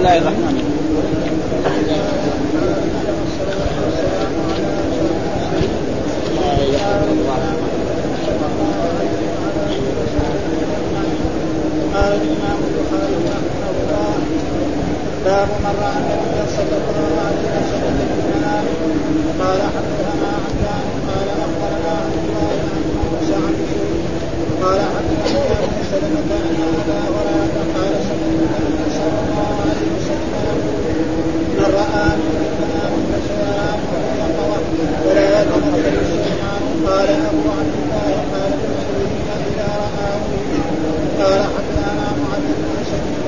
[0.00, 0.68] الله الرحمن الرحيم.
[6.40, 6.58] الله
[15.24, 18.64] باب من راى النبي صلى الله عليه وسلم في المنام
[19.40, 23.54] قال حدثنا عبدان قال اخبرنا عبد الله عن موسى عن
[24.62, 25.44] قال حدثنا
[25.90, 26.30] سلمة.
[26.30, 28.79] ان ابا هريرة قال سمعت
[31.60, 32.40] من راى
[35.06, 40.20] ولا يتمثل الشيطان قال ابو عبد الله قال المسلمين اذا رآه
[41.20, 42.70] قال حدثنا معاذ بن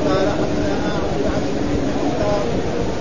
[0.08, 2.00] قال حدثنا عبد العزيز بن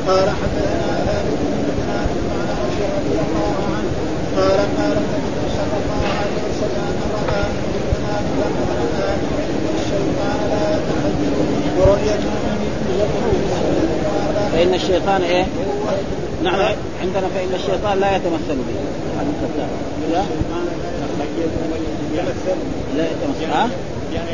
[0.07, 3.91] قال حدثنا ثابت بن بن عن انس رضي الله عنه
[4.37, 10.39] قال قال النبي صلى الله عليه وسلم من راى من المنام فقد رآني فان الشيطان
[10.51, 11.35] لا يتحدث
[11.77, 12.41] ورؤيته
[14.61, 15.45] فإن الشيطان إيه؟
[16.43, 16.59] نعم
[17.01, 18.79] عندنا فإن الشيطان لا يتمثل به
[20.11, 20.23] لا
[22.97, 23.69] لا يتمثل ها؟
[24.13, 24.29] يعني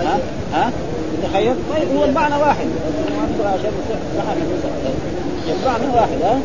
[0.00, 0.18] ها؟
[0.52, 0.70] ها؟
[1.22, 2.66] تخيل طيب هو المعنى واحد
[3.08, 3.32] المعنى
[5.94, 6.38] واحد ها؟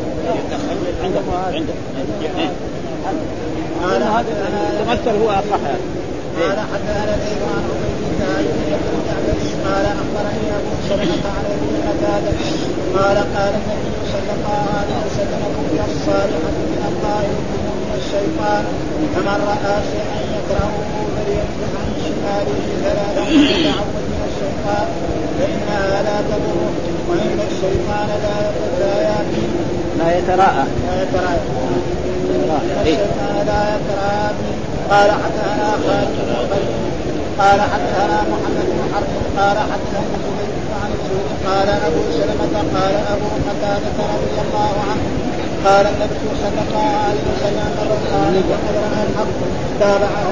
[1.04, 1.22] عندك
[1.54, 1.74] عندك
[3.82, 4.24] هذا
[4.84, 5.60] تمثل هو أصح
[6.40, 7.16] يعني قال حدثنا
[8.22, 8.44] عن
[9.66, 12.32] قال اخبرني ابو سلمة عن ابي قتادة
[12.96, 18.64] قال قال النبي صلى الله عليه وسلم رؤيا الصالحة من الله من الشيطان
[19.14, 20.76] فمن راى شيئا يكرهه
[21.14, 24.88] فليمسح عن شماله ثلاثا يتعوذ من الشيطان
[25.38, 26.72] فانها لا تضره
[27.08, 28.38] وان الشيطان لا
[28.80, 29.46] لا ياتي
[29.98, 30.64] لا يتراءى.
[30.86, 31.40] لا يتراءى.
[32.82, 34.34] الشيطان لا يتراءى.
[34.90, 36.85] قال حدثنا خالد بن الوليد
[37.38, 43.28] قال حدثنا محمد بن حرب قال حدثنا زبير عن الزهري قال أبو سلمه قال أبو
[43.48, 45.04] قتادة رضي الله عنه
[45.66, 49.38] قال النبي صلى الله عليه وسلم رآني فقد رأى الحق
[49.80, 50.26] تابعه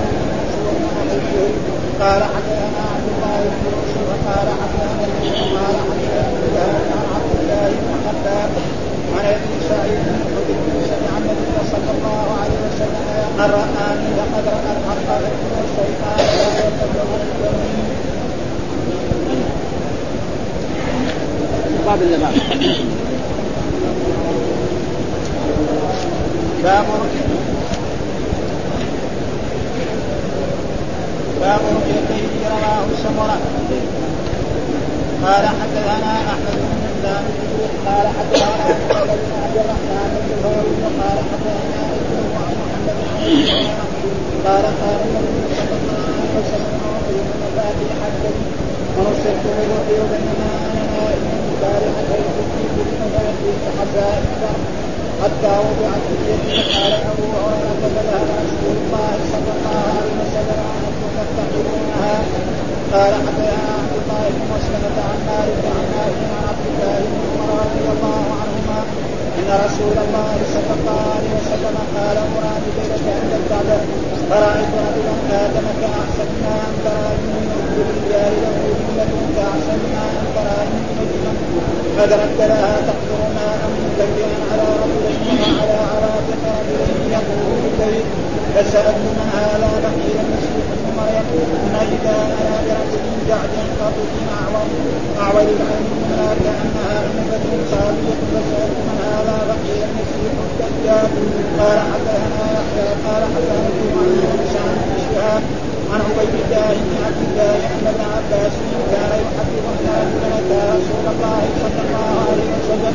[2.00, 5.06] قال حدثنا عبد الله بن يوسف قال حدثنا
[5.56, 6.24] قال حدثنا
[6.96, 8.50] عن عبد الله بن خباب
[9.16, 9.98] عن أبي سعيد
[10.48, 10.73] بن
[11.72, 13.04] صلى الله عليه وسلم
[13.38, 17.04] من رآني فقد رأى الحق فإن الشيطان لا يتبع
[21.84, 22.32] مقابل لبعض
[26.62, 26.84] باب
[31.40, 33.38] باب رؤيته رواه سمرة
[35.24, 37.24] قال حدثنا أحمد بن
[37.86, 43.14] قال حدثنا محمد بن عبد الرحمن بن الهروي قال حدثنا ابن محمد بن
[44.46, 48.46] قال قال النبي صلى الله عليه وسلم اعطي مفاتيح الجنه
[48.96, 52.10] ونصرت بالرؤيا بينما أنا نائم البارحه
[52.52, 54.08] في كل مفاتيح حتى
[55.22, 61.10] حتى وضعت في يدي قال ابو هريره فذهب رسول الله صلى الله عليه وسلم عنكم
[61.18, 62.14] تتخذونها
[62.94, 67.48] قال حدثنا عبد الله بن مسلمة عن مالك عن مالك عن عبد الله بن عمر
[67.64, 68.78] رضي الله عنهما
[69.38, 73.78] ان رسول الله صلى الله عليه وسلم قال مراد ليلة عند الكعبة
[74.30, 75.14] فرأيت رجلا
[75.44, 77.46] آدم كأحسن ما أن ترى من
[77.80, 81.32] الرجال له جملة كأحسن ما أن ترى من نجما
[81.96, 86.42] فدركت لها تقدر ماء متكئا على رجلين وعلى عرافة
[86.80, 88.06] رجلين يطوف بالبيت
[88.54, 91.26] فسألت من هذا بقيل المسيح ابن مريم
[91.64, 94.68] إن إذا أنا برجل جعد قبض أعور
[95.22, 101.08] أعور العين منها كأنها عنبة صافية فسألت من هذا بقيل المسيح الدجال
[101.60, 105.42] قال حدثنا يحيى قال حدثنا عن موسى عن شهاب
[105.92, 108.52] عن عبيد الله بن عبد الله ان ابن عباس
[108.92, 112.94] كان يحدث الناس فاتى رسول الله صلى الله عليه وسلم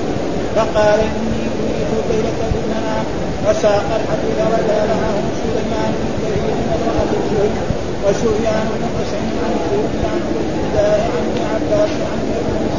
[0.55, 3.05] فقال اني اريد ليله بالمنام
[3.45, 7.51] وساق الحديث وجاء معه سليمان بن كثير من امراه الزهري
[8.05, 11.78] وسفيان بن حسين عن الزهري عن عبيد الله عن ابن عباس عن النبي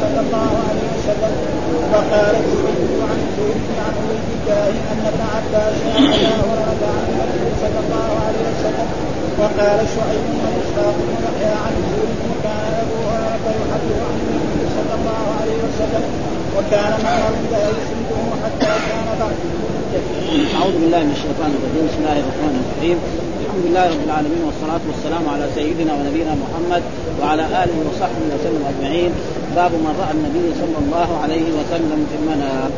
[0.01, 1.33] صلى الله عليه وسلم
[1.91, 7.79] فقال الزهري عن الزهري عن عبيد الله ان ابن عباس ابا هريره عن النبي صلى
[7.85, 8.87] الله عليه وسلم
[9.39, 14.93] وقال شعيب بن اسحاق بن يحيى عن الزهري كان ابو هريره يحدث عن النبي صلى
[14.99, 16.03] الله عليه وسلم
[16.57, 19.35] وكان معه لا يسنده حتى كان بعد
[20.61, 21.83] أعوذ بالله من الشيطان الرجيم.
[21.89, 22.97] بسم الله الرحمن الرحيم.
[23.51, 26.83] الحمد لله رب العالمين والصلاة والسلام على سيدنا ونبينا محمد
[27.21, 29.11] وعلى آله وصحبه وسلم أجمعين.
[29.55, 32.71] باب من رأى النبي صلى الله عليه وسلم في المنام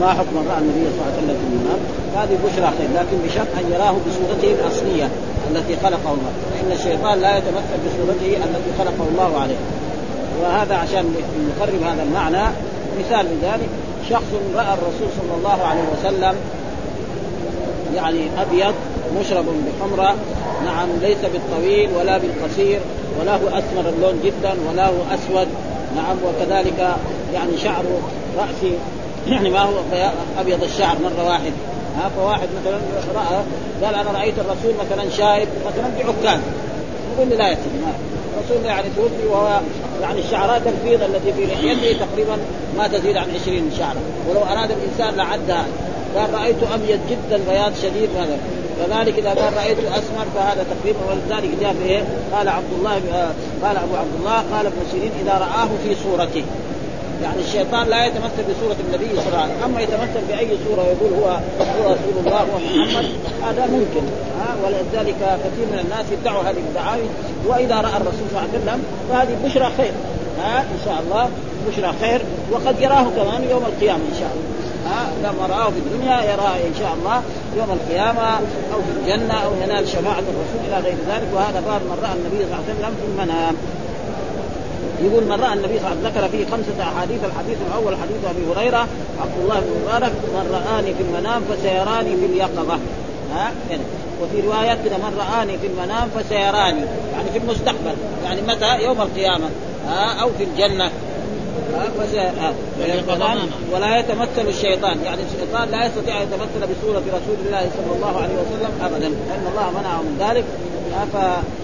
[0.00, 1.80] ما حكم من رأى النبي صلى الله عليه وسلم في المنام
[2.18, 5.08] هذه بشرى خير لكن بشرط أن يراه بصورته الأصلية
[5.50, 6.32] التي خلقه الله.
[6.50, 9.60] فإن الشيطان لا يتمثل بصورته التي خلقه الله عليه.
[10.40, 11.04] وهذا عشان
[11.50, 12.44] نقرب هذا المعنى.
[13.00, 13.70] مثال لذلك
[14.10, 14.30] شخص
[14.60, 16.34] رأى الرسول صلى الله عليه وسلم
[17.96, 18.74] يعني أبيض
[19.20, 20.14] مشرب بحمرة
[20.64, 22.80] نعم ليس بالطويل ولا بالقصير
[23.20, 25.48] ولا هو أسمر اللون جدا ولا هو أسود.
[25.96, 26.96] نعم وكذلك
[27.34, 27.84] يعني شعر
[28.38, 28.72] رأسي.
[29.32, 29.74] يعني ما هو
[30.38, 31.52] أبيض الشعر مرة واحد.
[31.96, 32.78] ها فواحد مثلا
[33.14, 33.42] رأى
[33.84, 36.40] قال أنا رأيت الرسول مثلا شايب مثلا بعكاز
[37.16, 37.84] يقول لا سيدي
[38.36, 39.60] الرسول يعني توفي وهو
[40.02, 42.36] يعني الشعرات البيض التي في لحيته تقريبا
[42.78, 45.66] ما تزيد عن 20 شعره ولو أراد الإنسان لعدها.
[46.16, 48.38] قال رأيت أبيض جدا بياض شديد هذا
[48.78, 52.02] كذلك إذا قال رأيت أسمر فهذا تقريبا ولذلك جاء في إيه؟
[52.34, 52.94] قال عبد الله
[53.62, 56.44] قال أبو عبد الله قال ابن سيرين إذا رآه في صورته.
[57.22, 61.12] يعني الشيطان لا يتمثل بصورة النبي صلى الله عليه وسلم، أما يتمثل بأي صورة ويقول
[61.22, 61.28] هو
[61.78, 63.04] هو رسول الله هو محمد
[63.46, 64.04] هذا ممكن.
[64.40, 67.08] ها ولذلك كثير من الناس يدعوا هذه الدعاوي.
[67.46, 69.92] وإذا رأى الرسول صلى الله عليه وسلم فهذه بشرى خير.
[70.42, 71.28] ها إن شاء الله
[71.68, 72.20] بشرى خير.
[72.52, 74.44] وقد يراه كمان يوم القيامة إن شاء الله.
[74.86, 77.22] ها لما رآه في الدنيا يراه إن شاء الله
[77.56, 78.28] يوم القيامة
[78.72, 81.28] أو في الجنة أو ينال شفاعة الرسول إلى غير ذلك.
[81.34, 83.54] وهذا باب من رأى النبي صلى الله عليه وسلم في المنام
[85.04, 88.20] يقول من رأى النبي صلى الله عليه وسلم ذكر فيه خمسة أحاديث الحديث الأول حديث
[88.30, 88.86] أبي هريرة
[89.22, 92.78] عبد الله بن مبارك من رآني في المنام فسيراني في اليقظة.
[93.34, 93.82] ها يعني
[94.22, 96.84] وفي روايات كده من رآني في المنام فسيراني
[97.14, 97.94] يعني في المستقبل
[98.24, 99.48] يعني متى؟ يوم القيامة
[99.88, 100.90] ها أو في الجنة.
[103.72, 104.98] ولا يتمثل الشيطان.
[105.04, 109.08] يعني الشيطان لا يستطيع أن يتمثل بصوره رسول الله صلى الله عليه وسلم ابدا.
[109.08, 110.44] لأن الله منعه من ذلك.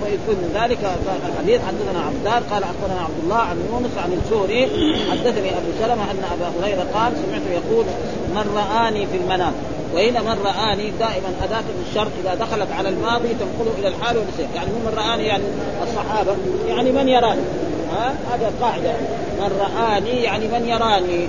[0.03, 0.79] فيكون من ذلك
[1.29, 4.63] الحديث حدثنا عبدار قال أخبرنا عبد الله عن يونس عن الزهري
[5.11, 7.85] حدثني أبو سلمة أن أبا هريرة قال سمعته يقول
[8.35, 9.53] من رآني في المنام.
[9.95, 14.49] وهنا من رآني دائما أداة الشرط إذا دخلت على الماضي تنقله إلى الحال والنسيان.
[14.55, 15.45] يعني من رآني يعني
[15.83, 16.37] الصحابة.
[16.69, 17.43] يعني من يراني؟
[17.93, 18.93] ها؟ هذا قاعدة.
[19.41, 21.29] من رآني يعني من يراني.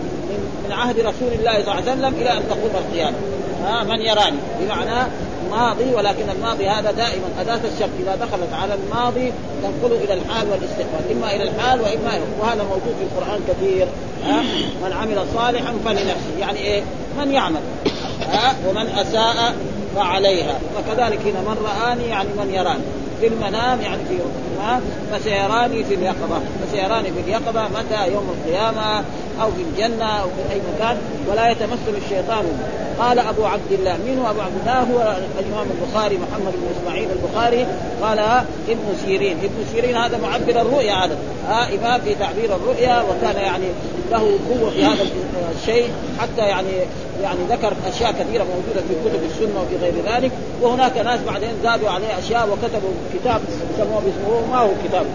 [0.66, 3.18] من عهد رسول الله صلى الله عليه وسلم إلى أن تقوم القيامة.
[3.66, 4.38] ها؟ من يراني.
[4.60, 5.08] بمعنى
[5.52, 11.12] ماضي ولكن الماضي هذا دائما أداة الشرط إذا دخلت على الماضي تنقله إلى الحال والاستقبال.
[11.12, 13.88] إما إلى الحال وإما إلى وهذا موجود في القرآن كثير.
[14.26, 14.42] ها؟
[14.86, 16.40] من عمل صالحا فلنفسه.
[16.40, 16.82] يعني إيه؟
[17.20, 17.62] من يعمل.
[18.28, 19.56] ها؟ ومن أساء
[19.96, 20.60] فعليها.
[20.78, 22.84] وكذلك هنا من رآني يعني من يراني.
[23.22, 24.20] في المنام يعني في
[25.12, 26.42] فسيراني في اليقظة.
[26.62, 29.04] فسيراني في اليقظة متى؟ يوم القيامة.
[29.42, 30.98] أو في الجنة أو في أي مكان
[31.32, 32.46] ولا يتمثل الشيطان.
[33.00, 37.08] قال أبو عبد الله من هو أبو عبد الله؟ هو الإمام البخاري محمد بن إسماعيل
[37.12, 37.68] البخاري.
[38.02, 38.20] قال
[38.70, 39.38] ابن سيرين.
[39.38, 41.18] ابن سيرين هذا معبر الرؤيا هذا.
[41.50, 43.66] آه إمام في تعبير الرؤيا وكان يعني
[44.12, 45.06] له قوة في هذا
[45.62, 45.90] الشيء
[46.20, 46.72] حتى يعني
[47.24, 50.32] يعني ذكر أشياء كثيرة موجودة في كتب السنة وفي غير ذلك.
[50.62, 53.42] وهناك ناس بعدين زادوا عليه أشياء وكتبوا كتاب
[53.78, 55.06] سموه باسمه ما هو كتاب.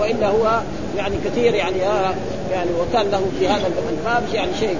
[0.00, 0.60] وإلا هو
[0.96, 2.14] يعني كثير يعني آه
[2.50, 4.78] يعني وكان له في هذا الباب يعني شيء.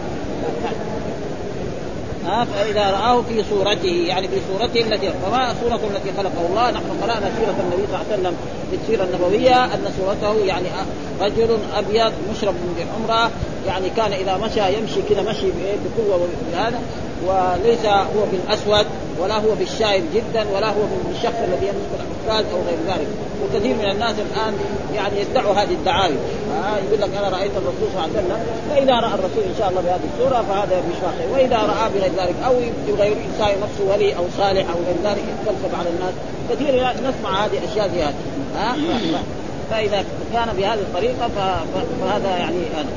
[2.26, 6.84] ها فإذا رآه في صورته يعني في صورته التي فما صورته التي خلقه الله نحن
[7.02, 8.36] قرأنا سيرة النبي صلى الله عليه وسلم
[8.70, 10.66] في السيرة النبوية أن صورته يعني
[11.20, 13.30] رجل أبيض مشرب بحمره
[13.66, 15.46] يعني كان إذا مشى يمشي كذا مشي
[15.96, 16.80] بقوة بهذا
[17.26, 18.86] وليس هو بالاسود
[19.20, 23.08] ولا هو بالشايب جدا ولا هو بالشخص الذي يمسك الحفاظ أو غير ذلك.
[23.42, 24.54] وكثير من الناس الآن
[24.94, 28.38] يعني يدعوا هذه الدعاوي آه يقول لك أنا رأيت الرسول صلى الله عليه وسلم
[28.70, 31.28] فإذا رأى الرسول إن شاء الله بهذه الصورة فهذا بشفاء خير.
[31.32, 32.54] وإذا رأى بغير ذلك أو
[32.88, 36.14] يغير انسان نفسه ولي أو صالح أو غير ذلك يتفلسف على الناس.
[36.50, 36.74] كثير
[37.08, 38.14] نسمع هذه الأشياء زي هذه
[38.56, 38.74] آه
[39.70, 41.28] فإذا كان بهذه الطريقة
[42.00, 42.88] فهذا يعني هذا.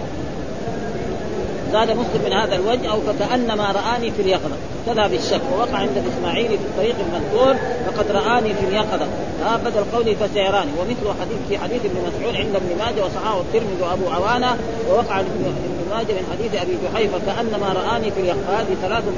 [1.73, 4.55] زاد مسلم من هذا الوجه أو فكأنما رآني في اليقظة.
[4.85, 5.41] كذا بالشك.
[5.53, 9.05] ووقع عند الاسماعيلي في الطريق المذكور فقد رآني في اليقظة.
[9.43, 10.71] ها بدل قوله فسيراني.
[10.79, 14.57] ومثل حديث في حديث ابن مسعود عند ابن ماجه وصححه الترمذي وأبو عوانة
[14.89, 15.53] ووقع ابن
[15.91, 18.59] ماجه من حديث أبي جحيفة كانما رآني في اليقظة.
[18.59, 19.11] هذه ثلاثة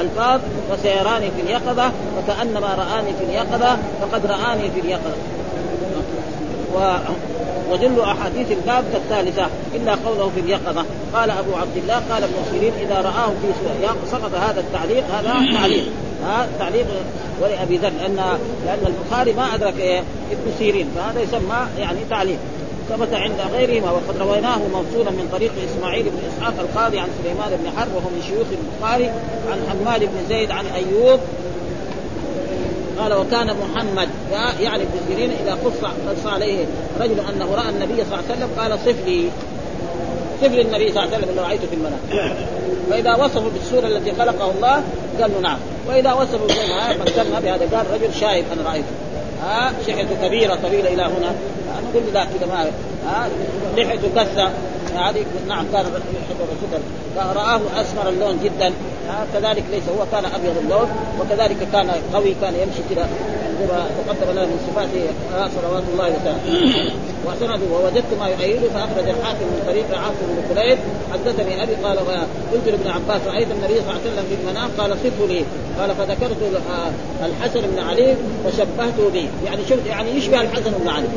[0.00, 0.40] ألفاظ.
[0.72, 1.90] وسيراني في اليقظة.
[2.18, 3.76] وكانما رآني في اليقظة.
[4.00, 5.16] فقد رآني في اليقظة.
[6.74, 6.78] و
[7.72, 12.72] وجل أحاديث الباب كالثالثه الا قوله في اليقظة قال أبو عبد الله قال ابن سيرين
[12.82, 15.84] إذا رآه في سقط هذا التعليق هذا تعليق.
[16.24, 16.86] ها تعليق
[17.40, 18.16] ولابي ذر لأن
[18.66, 19.98] لأن البخاري ما أدرك إيه
[20.30, 22.38] ابن سيرين فهذا يسمى يعني تعليق.
[22.88, 27.78] ثبت عند غيرهما وقد رويناه موصولا من طريق إسماعيل بن إسحاق القاضي عن سليمان بن
[27.78, 29.10] حرب وهو من شيوخ البخاري
[29.50, 31.20] عن حماد بن زيد عن أيوب
[32.98, 34.08] قال وكان محمد
[34.60, 36.64] يعني ابن سيرين إذا قص قص عليه
[37.00, 39.28] رجل أنه رأى النبي صلى الله عليه وسلم قال صف لي
[40.42, 41.98] صف لي النبي صلى الله عليه وسلم اللي رأيته في المنام.
[42.90, 44.82] فإذا وصفوا بالصورة التي خلقه الله
[45.20, 45.58] قال له نعم.
[45.88, 48.92] وإذا وصفوا بها فسمى بهذا قال رجل شايب أنا رأيته.
[49.42, 51.34] ها شحته كبيرة طويلة إلى هنا.
[51.90, 52.70] نقول لا كذا ما
[53.76, 54.50] لحيته كثه
[54.96, 58.72] هذه نعم كان يحب الرسول رآه أسمر اللون جدا.
[59.34, 60.88] كذلك ليس هو كان أبيض اللون
[61.20, 63.08] وكذلك كان قوي كان يمشي كذا.
[64.06, 66.92] تقدم لنا من صفاته صلوات الله وسلامه.
[67.26, 70.78] وسنده ووجدت ما يؤيده فأخرج الحاكم من طريق عاصم بن كليب.
[71.12, 71.98] حدثني أبي قال
[72.52, 75.44] قلت لابن عباس رأيت النبي صلى الله عليه وسلم في المنام؟ قال صفه لي.
[75.80, 76.36] قال فذكرت
[77.24, 78.16] الحسن بن علي
[78.46, 81.08] وشبهته به يعني شفت يعني يشبه الحسن بن علي.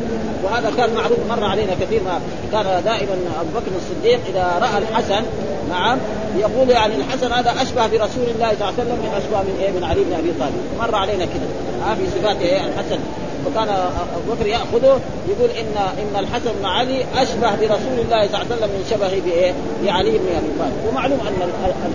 [0.43, 2.19] وهذا كان معروف مر علينا كثير ما
[2.51, 5.23] كان دائما أبو بكر الصديق إذا رأى الحسن
[5.69, 5.97] نعم
[6.37, 9.71] يقول يعني الحسن هذا أشبه برسول الله صلى الله عليه وسلم من أشبه من إيه؟
[9.71, 10.53] من علي بن أبي طالب.
[10.79, 11.47] مر علينا كذا.
[11.89, 12.99] آه في صفات إيه؟ الحسن.
[13.47, 18.45] وكان أبو بكر يأخذه يقول ان إن الحسن بن علي أشبه برسول الله صلى الله
[18.45, 19.53] عليه وسلم من شبهه بإيه؟
[19.83, 20.73] بعلي بن أبي طالب.
[20.89, 21.49] ومعلوم أن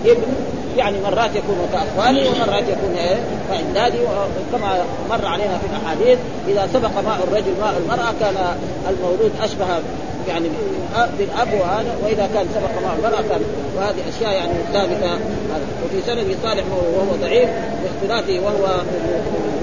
[0.05, 0.23] الابن
[0.77, 2.95] يعني مرات يكون كأخواني ومرات يكون
[3.49, 8.35] كاجدادي وكما مر علينا في الأحاديث إذا سبق ماء الرجل ماء المرأة كان
[8.89, 9.67] المولود أشبه
[10.27, 10.49] يعني
[11.17, 13.41] بالأب وهذا وإذا كان سبق مع المرأة كان
[13.77, 15.13] وهذه أشياء يعني ثابتة.
[15.85, 17.49] وفي سند صالح وهو ضعيف
[17.83, 18.81] باختلافه وهو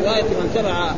[0.03, 0.91] رواية من سمع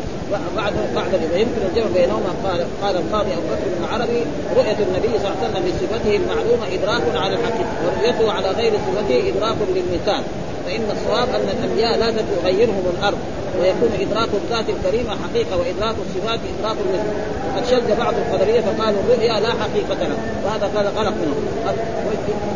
[0.56, 4.22] بعد بعد يمكن الجمع بينهما قال قال القاضي أبو بكر بن العربي
[4.56, 9.28] رؤية النبي صلى الله عليه وسلم بصفته المعلومة إدراك على الحقيقة ورؤيته على غير صفته
[9.28, 10.22] إدراك للمثال
[10.66, 13.18] فإن الصواب أن الأنبياء لا تغيرهم الأرض
[13.60, 17.10] ويكون إدراك الذات الكريمه حقيقة وإدراك الصفات إدراك المثل
[17.48, 20.16] وقد شد بعض القدرية فقالوا الرؤيا لا حقيقة له.
[20.44, 21.44] وهذا قال غلط منهم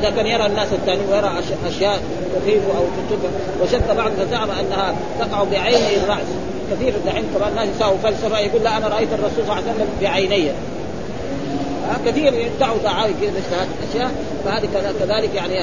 [0.00, 1.32] إذا كان يرى الناس الثانيين ويرى
[1.66, 2.00] أشياء
[2.36, 3.30] تخيف أو تشبه
[3.62, 6.26] وشد بعض فزعم أنها تقع بعين الرأس.
[6.73, 9.88] كثير دحين كمان الناس يساووا فلسفة يقول لا أنا رأيت الرسول صلى الله عليه وسلم
[10.00, 10.49] بعيني.
[12.06, 14.11] كثير يدعوا دعاوي مثل هذه الاشياء
[14.44, 14.68] فهذه
[15.00, 15.59] كذلك يعني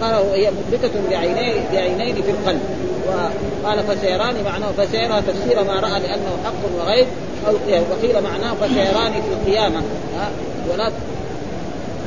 [0.00, 2.60] قال هي مثبتة بعينين بعينين في القلب.
[3.06, 7.06] وقال فسيران معناه فسيرى تفسير ما رأى لأنه حق وغيب
[7.48, 7.52] أو
[7.90, 9.82] وقيل معناه فسيران في القيامة.
[10.72, 10.90] ولا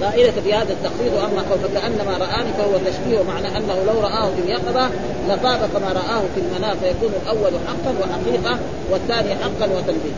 [0.01, 4.41] فائدة في هذا التخفيض وأما قول فكأنما رآني فهو تشبيه معنى أنه لو رآه في
[4.45, 4.89] اليقظة
[5.29, 8.59] لطابق ما رآه في المنام فيكون الأول حقا وحقيقة
[8.91, 10.13] والثاني حقا وتنفيذ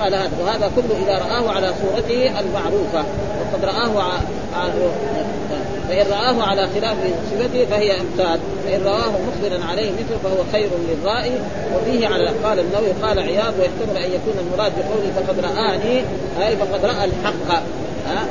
[0.00, 3.04] قال هذا وهذا كله إذا رآه على صورته المعروفة
[3.40, 4.72] وقد رآه على
[5.88, 6.96] فإن رآه على خلاف
[7.30, 11.32] صفته فهي أمثال فإن رآه مخبرا عليه مثله فهو خير للرائي.
[11.76, 16.04] وفيه على قال النووي قال عياض ويحتمل أن يكون المراد بقوله فقد رآني
[16.46, 17.62] أي فقد رأى الحق.
[18.08, 18.26] ها؟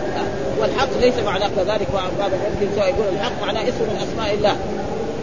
[0.66, 1.88] والحق ليس معناه كذلك
[2.20, 4.56] بعض ممكن يقول الحق معناه اسم من أسماء الله.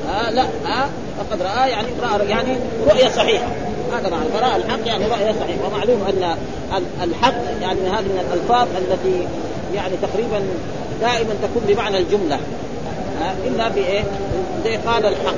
[0.09, 2.57] ها لا ها فقد رأى يعني رأى يعني
[2.89, 3.47] رؤية صحيحة.
[3.93, 5.67] هذا معنى فراى الحق يعني رؤية صحيحة.
[5.67, 6.37] ومعلوم أن
[7.03, 9.27] الحق يعني هذه من الألفاظ التي
[9.75, 10.43] يعني تقريبا
[11.01, 12.39] دائما تكون بمعنى الجملة.
[13.47, 14.05] إلا بإيه؟
[14.65, 15.35] زي قال الحق.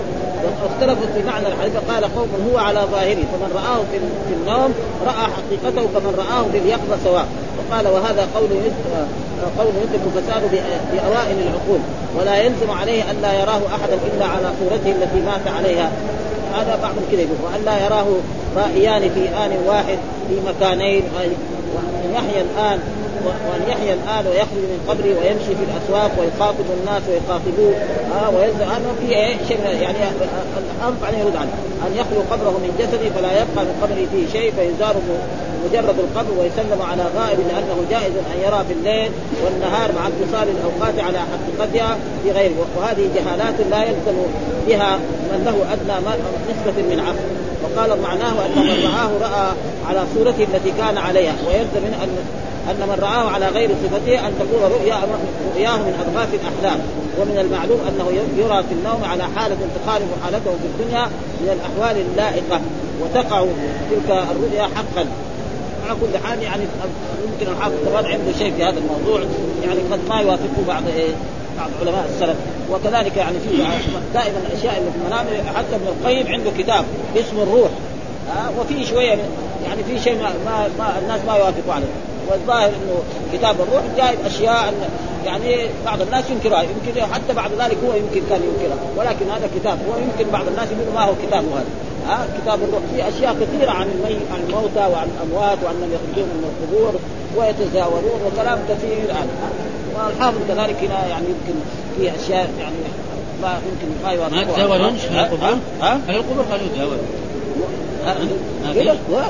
[0.63, 3.81] واختلفوا في معنى الحديث قال قوم هو على ظاهره فمن رآه
[4.29, 4.75] في النوم
[5.07, 7.27] رأى حقيقته كمن رآه في اليقظة سواء.
[7.59, 8.49] وقال وهذا قول
[9.59, 10.43] قول يدرك فساد
[10.93, 11.81] بأوائل العقول
[12.19, 15.91] ولا يلزم عليه أن لا يراه أحدا إلا على صورته التي مات عليها.
[16.55, 18.07] هذا بعض كذا يقول وأن لا يراه
[18.57, 19.99] رائيان في آن واحد
[20.29, 22.79] في مكانين وأن يحيى الآن
[23.27, 27.75] وأن يحيى الآن ويخرج من قبره ويمشي في الأسواق ويخاطب الناس ويخاطبوه.
[28.19, 29.99] آه ويلزم انه في إيه شيء يعني
[30.79, 31.53] الامر بعدين يرد عنه.
[31.87, 34.95] أن يخلو قبره من جسده فلا يبقى من قبره فيه شيء فيزار
[35.65, 39.11] مجرد القبر ويسلم على غائب لأنه جائز أن يرى في الليل
[39.45, 42.67] والنهار مع اتصال الأوقات على حقيقتها في غيره.
[42.77, 44.17] وهذه جهالات لا يلزم
[44.67, 44.97] بها
[45.33, 45.97] من له أدنى
[46.51, 47.44] نسبة من عقل.
[47.65, 49.53] وقال معناه أن من رآه رأى
[49.89, 52.09] على صورته التي كان عليها ويلزم من ان
[52.71, 54.97] أن من رآه على غير صفته أن تكون رؤيا
[55.55, 56.81] رؤياه من اضغاث الأحلام.
[57.19, 58.07] ومن المعلوم أنه
[58.39, 61.07] يرى في النوم على حالة تخالف حالته في الدنيا
[61.41, 62.61] من الأحوال اللائقة
[63.03, 63.45] وتقع
[63.91, 65.07] تلك الرؤيا حقا.
[65.85, 66.63] على كل حال يعني
[67.25, 69.21] يمكن الحافظ طبعا عنده شيء في هذا الموضوع
[69.65, 71.13] يعني قد ما يوافقه بعض إيه
[71.59, 72.37] بعض علماء السلف.
[72.71, 73.57] وكذلك يعني في
[74.15, 76.85] دائما الأشياء اللي في المنام حتى ابن القيم عنده كتاب
[77.17, 77.71] اسمه الروح.
[78.37, 79.19] آه وفي شوية
[79.67, 81.95] يعني في شيء ما, ما, ما الناس ما يوافقوا عليه.
[82.31, 82.97] والظاهر إنه
[83.33, 84.75] كتاب الروح جايب أشياء
[85.27, 85.57] يعني
[85.87, 86.63] بعض الناس ينكرها.
[86.63, 88.79] يمكن حتى بعد ذلك هو يمكن كان ينكرها.
[88.97, 91.65] ولكن هذا كتاب هو يمكن بعض الناس يقولوا ما هو كتاب هذا.
[92.09, 92.83] ها كتاب الروح.
[92.95, 97.01] في أشياء كثيرة عن المي عن الموتى وعن الأموات وانهم يخرجون من القبور
[97.37, 99.29] ويتزاورون وكلام كثير عن
[100.07, 101.61] والحافظ كذلك هنا يعني يمكن
[101.97, 102.77] في أشياء يعني
[103.43, 106.99] ما يمكن ما يوافقوا ما يتزاورون في القبور؟ ها؟ هل القبور قالوا يتزاورون؟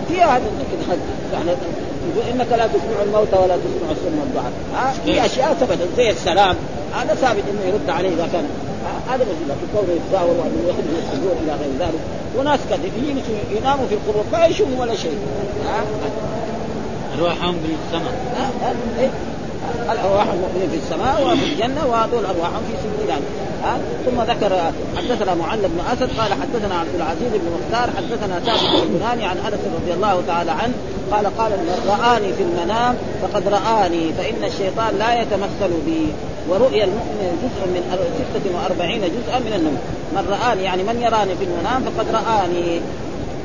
[0.09, 0.45] فيها هذا
[1.33, 1.51] يعني
[2.17, 4.53] يقول إنك لا تسمع الموتى ولا تسمع الصم والدعاء
[5.05, 6.57] في أشياء ثبتت زي السلام.
[6.95, 8.45] هذا ثابت إنه يرد عليه إذا كان
[9.09, 12.01] هذا موجود في كونه يتزاور وانه يخرج من الصدور إلى غير ذلك.
[12.39, 12.81] وناس قد
[13.57, 15.19] يناموا في القبور ما يشوفوا ولا شيء.
[17.19, 18.15] ارواحهم بالسماء.
[19.93, 23.21] الأرواح المؤمنين في السماء وفي الجنة وهذول أرواحهم في سجودان
[23.65, 28.83] ها؟ ثم ذكر حدثنا معل بن أسد قال حدثنا عبد العزيز بن مختار حدثنا ثابت
[28.83, 30.75] البناني عن أنس رضي الله تعالى عنه
[31.11, 36.07] قال قال من رآني في المنام فقد رآني فإن الشيطان لا يتمثل بي.
[36.49, 37.83] ورؤيا المؤمن جزء من
[38.45, 39.79] 46 جزءا من النوم.
[40.13, 42.81] من رآني يعني من يراني في المنام فقد رآني.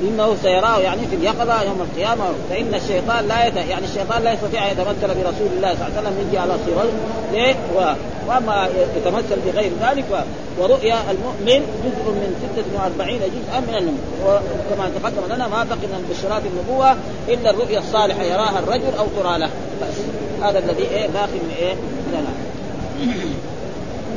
[0.01, 3.56] إنه سيراه يعني في اليقظة يوم القيامة فإن الشيطان لا يت...
[3.56, 6.94] يعني الشيطان لا يستطيع أن يتمثل برسول الله صلى الله عليه وسلم يجي على صورته
[7.34, 7.94] ليه؟ و...
[8.27, 10.15] وأما يتمثل بغير ذلك و...
[10.62, 16.41] ورؤيا المؤمن جزء من 46 جزءا من النمو وكما تقدم لنا ما بقي من بشرات
[16.46, 16.96] النبوة
[17.27, 19.50] إلا الرؤيا الصالحة يراها الرجل أو ترى له
[19.82, 19.96] بس.
[20.44, 21.74] هذا الذي إيه باقي من إيه؟
[22.13, 22.34] لنا.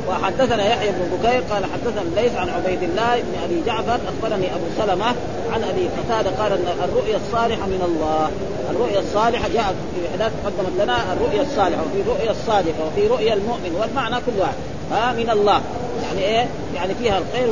[0.09, 4.65] وحدثنا يحيى بن بكير قال حدثنا ليس عن عبيد الله بن أبي جعفر أخبرني أبو
[4.77, 5.05] سلمة
[5.53, 8.29] عن أبي قتادة قال أن الرؤيا الصالحة من الله.
[8.69, 13.75] الرؤيا الصالحة جاءت في إحداث قدمت لنا الرؤيا الصالحة وفي الرؤيا الصادقة وفي رؤيا المؤمن
[13.79, 14.53] والمعنى كل واحد.
[14.91, 15.61] ها من الله.
[16.03, 17.47] يعني إيه؟ يعني فيها الخير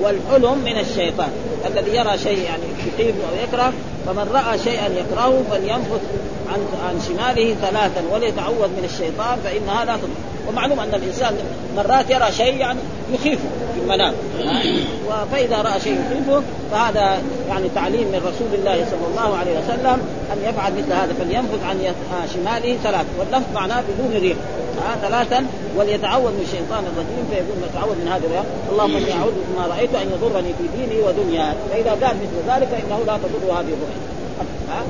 [0.00, 1.30] والحلم من الشيطان.
[1.66, 2.62] الذي يرى شيء يعني
[2.98, 3.72] يحب أو يكره
[4.06, 6.00] فمن رأى شيئا يكرهه فلينفث
[6.52, 10.08] عن عن شماله ثلاثا وليتعوذ من الشيطان فانها لا تضر
[10.48, 11.34] ومعلوم أن الإنسان
[11.76, 12.78] مرات يرى شيء يعني
[13.14, 14.14] يخيفه في المنام.
[15.32, 19.98] فاذا رأى شيء يخيفه فهذا يعني تعليم من رسول الله صلى الله عليه وسلم
[20.32, 21.94] أن يفعل مثل هذا فلينفث عن
[22.34, 23.06] شماله ثلاث.
[23.18, 24.36] واللفظ معناه بدون ريح.
[24.74, 25.46] آه ثلاثا
[25.76, 28.44] وليتعوذ من الشيطان الرجيم فيقول يتعوذ من الرياح.
[28.72, 31.54] اللهم إني أعوذ بما رأيت أن يضرني في ديني ودنياي.
[31.70, 34.00] فإذا قال مثل ذلك فإنه لا تضر هذه الرؤيا
[34.70, 34.84] آه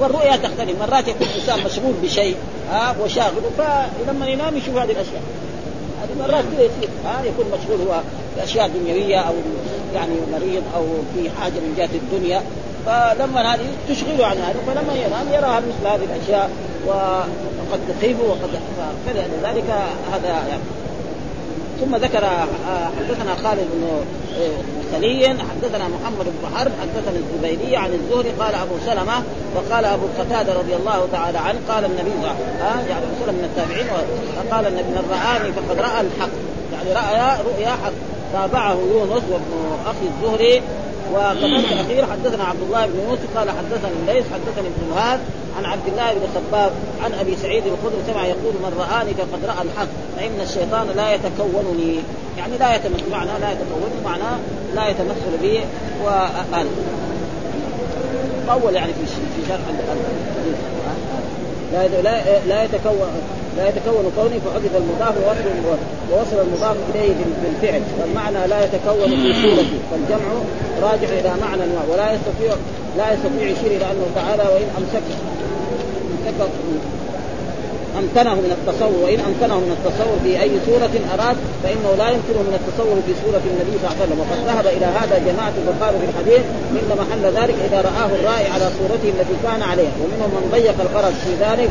[0.00, 0.80] والرؤيا تختلف.
[0.80, 2.36] مرات يكون الإنسان مشغول بشيء
[2.70, 5.22] ها وشاغل فلما ينام يشوف هذه الأشياء.
[6.02, 8.00] هذه مرات كذا يصير ها يكون مشغول هو
[8.36, 9.34] بأشياء دنيوية أو
[9.94, 10.84] يعني مريض أو
[11.14, 12.42] في حاجة من جهة الدنيا.
[12.86, 16.50] فلما هذه تشغله عن هذا فلما ينام يرى مثل هذه الأشياء
[16.86, 18.50] وقد تخيفه وقد
[19.06, 19.64] فلذلك
[20.12, 20.62] هذا يعني.
[21.80, 22.24] ثم ذكر
[22.98, 24.04] حدثنا خالد بن
[24.92, 29.22] خلي حدثنا محمد بن حرب حدثنا الزبيدي عن الزهري قال أبو سلمة
[29.56, 33.14] وقال أبو قتادة رضي الله تعالى عنه قال النبي صلى الله عليه وسلم يعني ابو
[33.20, 33.86] سلمه من التابعين
[34.36, 36.34] وقال النبي من رآني فقد رأى الحق.
[36.72, 37.92] يعني رأى رؤيا حق.
[38.32, 39.52] تابعه يونس وابن
[39.86, 40.62] أخي الزهري.
[41.14, 45.20] وكذلك الأخير حدثنا عبد الله بن يوسف قال حدثني الليث حدثني ابن مهاد
[45.58, 46.72] عن عبد الله بن خباب
[47.04, 51.98] عن أبي سعيد الخدري سمع يقول من رآني فقد رأى الحق فإن الشيطان لا يتكونني.
[52.38, 54.38] يعني لا يتمثل معناه لا يتكون معناه
[54.74, 55.60] لا يتمثل بي
[56.04, 56.66] وأنا
[58.50, 59.60] أول يعني في في شرح
[61.72, 61.88] لا
[62.48, 63.08] لا يتكون
[63.56, 65.78] لا يتكون كوني فحذف المضاف ووصل
[66.12, 70.28] ووصل المضاف إليه بالفعل والمعنى لا يتكون في صورته فالجمع
[70.82, 72.54] راجع إلى معنى ولا يستطيع
[72.96, 75.02] لا يستطيع يشير إلى أنه تعالى وإن امسك
[76.26, 76.50] امسك
[78.00, 82.54] أمكنه من التصور وإن أمكنه من التصور في أي صوره أراد فإنه لا يمكنه من
[82.60, 84.18] التصور في صوره النبي صلى الله عليه وسلم.
[84.22, 86.42] وقد ذهب إلى هذا جماعة البخاري في الحديث
[86.80, 89.94] ان محل ذلك إذا رآه الرائي على صورته التي كان عليها.
[90.02, 91.70] ومنهم من ضيق الغرض في ذلك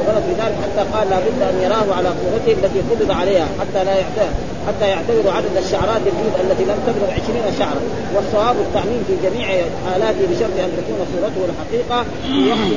[0.00, 3.94] الغرض في ذلك حتى قال لابد أن يراه على صورته التي قبض عليها حتى لا
[4.02, 4.32] يعتبر
[4.68, 7.82] حتى يعتبر عدد الشعرات البيض التي لم تبلغ 20 شعرا.
[8.14, 9.46] والصواب التعميم في جميع
[9.84, 12.72] حالاته بشرط أن تكون صورته الحقيقة في وقت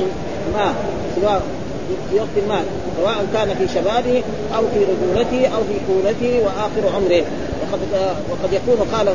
[0.56, 0.74] ما
[1.16, 1.42] سواء
[2.10, 2.60] في وقت ما
[2.98, 4.24] سواء كان في شبابه
[4.56, 7.24] أو في رجولته أو في طولته وآخر عمره.
[7.62, 7.82] وقد
[8.32, 9.08] وقد يكون قال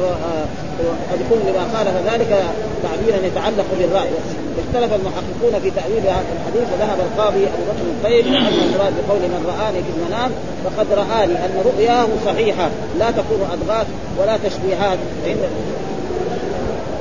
[1.13, 2.45] قد يكون لما خالف ذلك
[2.83, 4.11] تعبيرا يتعلق بالرأي.
[4.57, 9.45] واختلف المحققون في تأويل هذا الحديث وذهب القاضي أبو بكر الطيب أن المراد بقول من
[9.47, 10.31] رآني في المنام
[10.65, 13.87] فقد رآني أن رؤياه صحيحة لا تكون أضغاث
[14.21, 14.99] ولا تشبيهات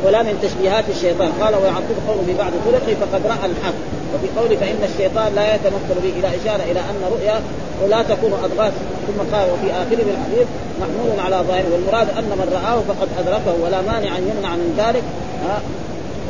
[0.06, 1.32] ولا من تشبيهات الشيطان.
[1.42, 4.01] قال ويعقب قوله ببعض طرقه فقد رأى الحق.
[4.14, 7.42] وفي قوله فإن الشيطان لا يتمثل به إلى إشارة إلى أن رؤيا
[7.84, 8.74] ولا تكون أضغاث.
[9.08, 10.48] ثم قال وفي اخره الحديث
[10.82, 15.04] محمول على ظاهره والمراد أن من رآه فقد أدركه ولا مانع أن يمنع من ذلك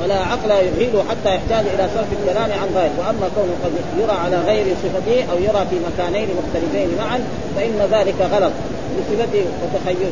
[0.04, 4.38] ولا عقل يحيله حتى يحتاج إلى صرف الكلام عن غيره وأما كونه قد يرى على
[4.50, 7.20] غير صفته أو يرى في مكانين مختلفين معا
[7.56, 8.52] فإن ذلك غلط.
[8.98, 10.12] بصفته وتخيل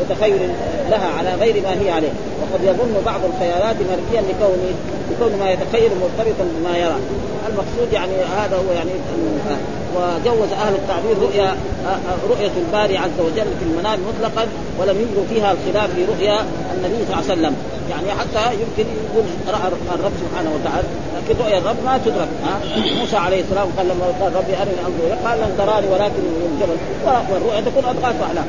[0.00, 0.50] وتخيل
[0.90, 2.12] لها على غير ما هي عليه.
[2.40, 4.58] وقد يظن بعض الخيالات مرئيا لكون
[5.10, 6.96] لكون ما يتخيل مرتبطا بما يرى.
[7.48, 8.90] المقصود يعني هذا هو يعني
[9.96, 11.56] وجوز أهل التعبير رؤيا
[12.30, 14.46] رؤية الباري عز وجل في المنام مطلقا
[14.78, 16.40] ولم يجروا فيها الخلاف في رؤيا
[16.74, 17.56] النبي صلى الله عليه وسلم.
[17.90, 22.28] يعني حتى يمكن يقول رأى الرب سبحانه وتعالى لكن رؤيا الرب ما تدرك.
[22.44, 22.60] ها؟
[23.00, 26.76] موسى عليه السلام قال لما قال ربي أرني أنظر قال لن تراني ولكن من الجبل
[27.32, 28.46] والرؤيا تكون اضغاث احلام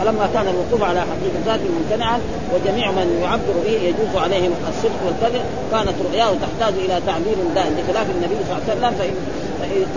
[0.00, 2.18] فلما كان الوقوف على حقيقة ذاته ممتنعا
[2.54, 8.06] وجميع من يعبر به يجوز عليهم الصدق والكذب كانت رؤياه تحتاج إلى تعبير دائم بخلاف
[8.10, 9.14] النبي صلى الله عليه وسلم فإن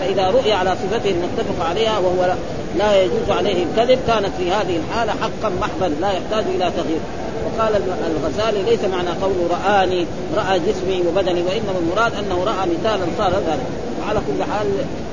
[0.00, 2.34] فإذا رؤي على صفته المتفق عليها وهو
[2.78, 7.00] لا يجوز عليه الكذب كانت في هذه الحالة حقا محضا لا يحتاج إلى تغيير
[7.46, 10.06] وقال الغزالي ليس معنى قوله رآني
[10.36, 13.66] رأى جسمي وبدني وإنما المراد أنه رأى مثالا صار ذلك
[14.00, 14.66] وعلى كل حال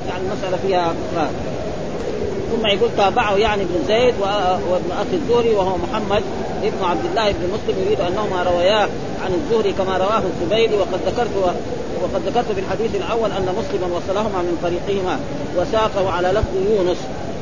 [0.08, 0.94] يعني المسألة فيها.
[2.52, 4.14] ثم يقول تابعه يعني ابن زيد
[4.70, 6.22] وابن أخي الزهري وهو محمد
[6.62, 8.88] ابن عبد الله بن مسلم يريد أنهما رواياه
[9.24, 11.30] عن الزهري كما رواه الزبيدي وقد ذكرت
[12.02, 15.18] وقد ذكرت في الحديث الأول أن مسلما وصلهما من طريقهما
[15.56, 16.96] وساقه على لفظ يونس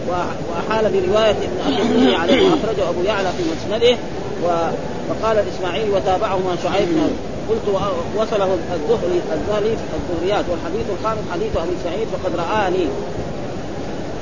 [0.09, 3.97] وأحال برواية ابن أخي الزهري عليه أخرجه أبو يعلى في مسنده
[5.11, 6.89] وقال الإسماعيلي وتابعهما شعيب
[7.51, 7.67] قلت
[8.17, 12.87] وصله الزهري الزهري الزهريات والحديث الخامس حديث أبي سعيد فقد رآني.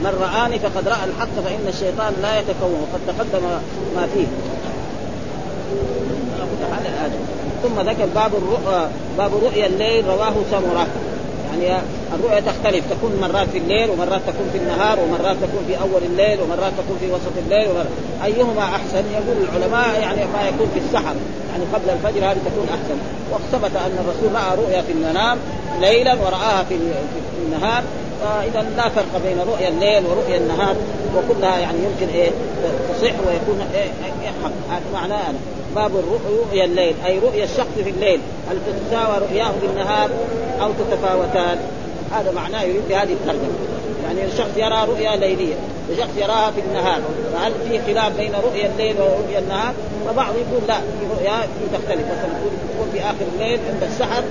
[0.00, 3.44] من رآني فقد رأى الحق فإن الشيطان لا يتكون وقد تقدم
[3.96, 4.26] ما فيه.
[7.62, 10.86] ثم ذكر باب الرؤيا باب رؤيا الليل رواه سمرة.
[11.50, 11.80] يعني
[12.14, 16.40] الرؤيا تختلف تكون مرات في الليل ومرات تكون في النهار ومرات تكون في أول الليل
[16.40, 17.86] ومرات تكون في وسط الليل ومرات.
[18.24, 21.14] أيهما أحسن؟ يقول العلماء يعني ما يكون في السحر.
[21.52, 22.98] يعني قبل الفجر هذه تكون أحسن.
[23.32, 25.38] وثبت أن الرسول رأى رؤيا في المنام
[25.80, 27.82] ليلا ورآها في في النهار.
[28.20, 30.76] فإذا لا فرق بين رؤيا الليل ورؤيا النهار
[31.16, 32.30] وكلها يعني يمكن إيه
[32.94, 33.90] تصح ويكون إيه,
[34.22, 34.50] إيه حق.
[34.70, 35.32] هذا معناه
[35.76, 35.92] باب
[36.28, 38.20] رؤيا الليل أي رؤيا الشخص في الليل.
[38.50, 40.10] هل تتساوى رؤياه بالنهار
[40.60, 41.58] أو تتفاوتان؟
[42.12, 43.54] هذا معناه يريد بهذه الترجمة.
[44.04, 45.54] يعني الشخص يرى رؤيا ليلية
[45.90, 47.00] وشخص يراها في النهار.
[47.32, 49.74] فهل في خلاف بين رؤيا الليل ورؤيا النهار؟
[50.06, 51.40] فبعض يقول لا في رؤيا
[51.72, 52.04] تختلف.
[52.04, 52.32] مثلا
[52.74, 54.22] يكون في آخر الليل عند السحر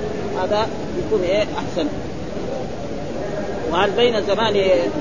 [0.42, 0.68] هذا
[1.06, 1.88] يكون إيه أحسن.
[3.72, 4.54] وهل بين زمان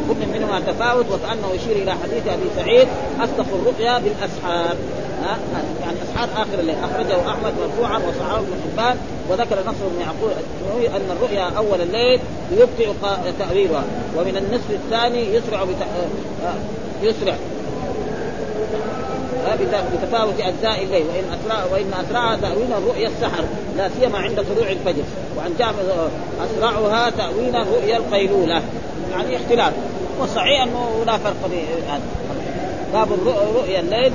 [0.09, 2.89] كل منهما تفاوت وكأنه يشير إلى حديث أبي سعيد
[3.21, 4.77] أصدق الرؤيا بالأسحار.
[5.23, 5.39] ها؟
[5.81, 8.99] يعني أسحار آخر الليل أخرجه أحمد مرفوعا وصححه ابن حبان
[9.31, 10.31] وذكر نصر بن يعقوب
[10.97, 12.21] أن الرؤيا أول الليل
[12.53, 12.89] يبطئ
[13.39, 13.85] تاويلها
[14.17, 15.77] ومن النصف الثاني يسرع بت...
[17.03, 17.35] يسرع.
[19.55, 23.45] بتفاوت أجزاء الليل وإن اسرع وإن اسرعها تاويلا رؤيا السحر
[23.77, 25.03] لا سيما عند طلوع الفجر.
[25.39, 26.09] وعن جابر
[26.45, 28.63] أسرعها تاويلا رؤيا القيلولة.
[29.11, 29.73] يعني اختلاف.
[30.21, 32.01] والصحيح أنه لا فرق بين هذا
[32.93, 33.09] باب
[33.55, 34.13] رؤيا الليل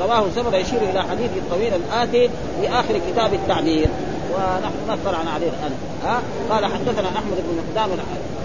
[0.00, 3.88] رواه سمر يشير إلى حديث الطويل الاتي في آخر كتاب التعبير
[4.34, 5.72] ونحن ما اطلعنا عليه الآن.
[6.04, 7.90] ها؟ قال حدثنا أحمد بن مقدام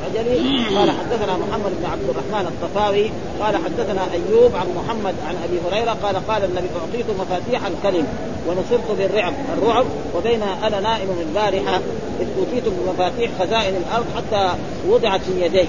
[0.02, 5.58] العجلي قال حدثنا محمد بن عبد الرحمن الطفاوي قال حدثنا أيوب عن محمد عن أبي
[5.68, 8.08] هريرة قال قال النبي أعطيت مفاتيح الكلم
[8.48, 11.82] ونصرت بالرعب الرعب وبين أنا نائم البارحة
[12.20, 14.54] إذ أوتيت بمفاتيح خزائن الأرض حتى
[14.90, 15.68] وضعت في يدي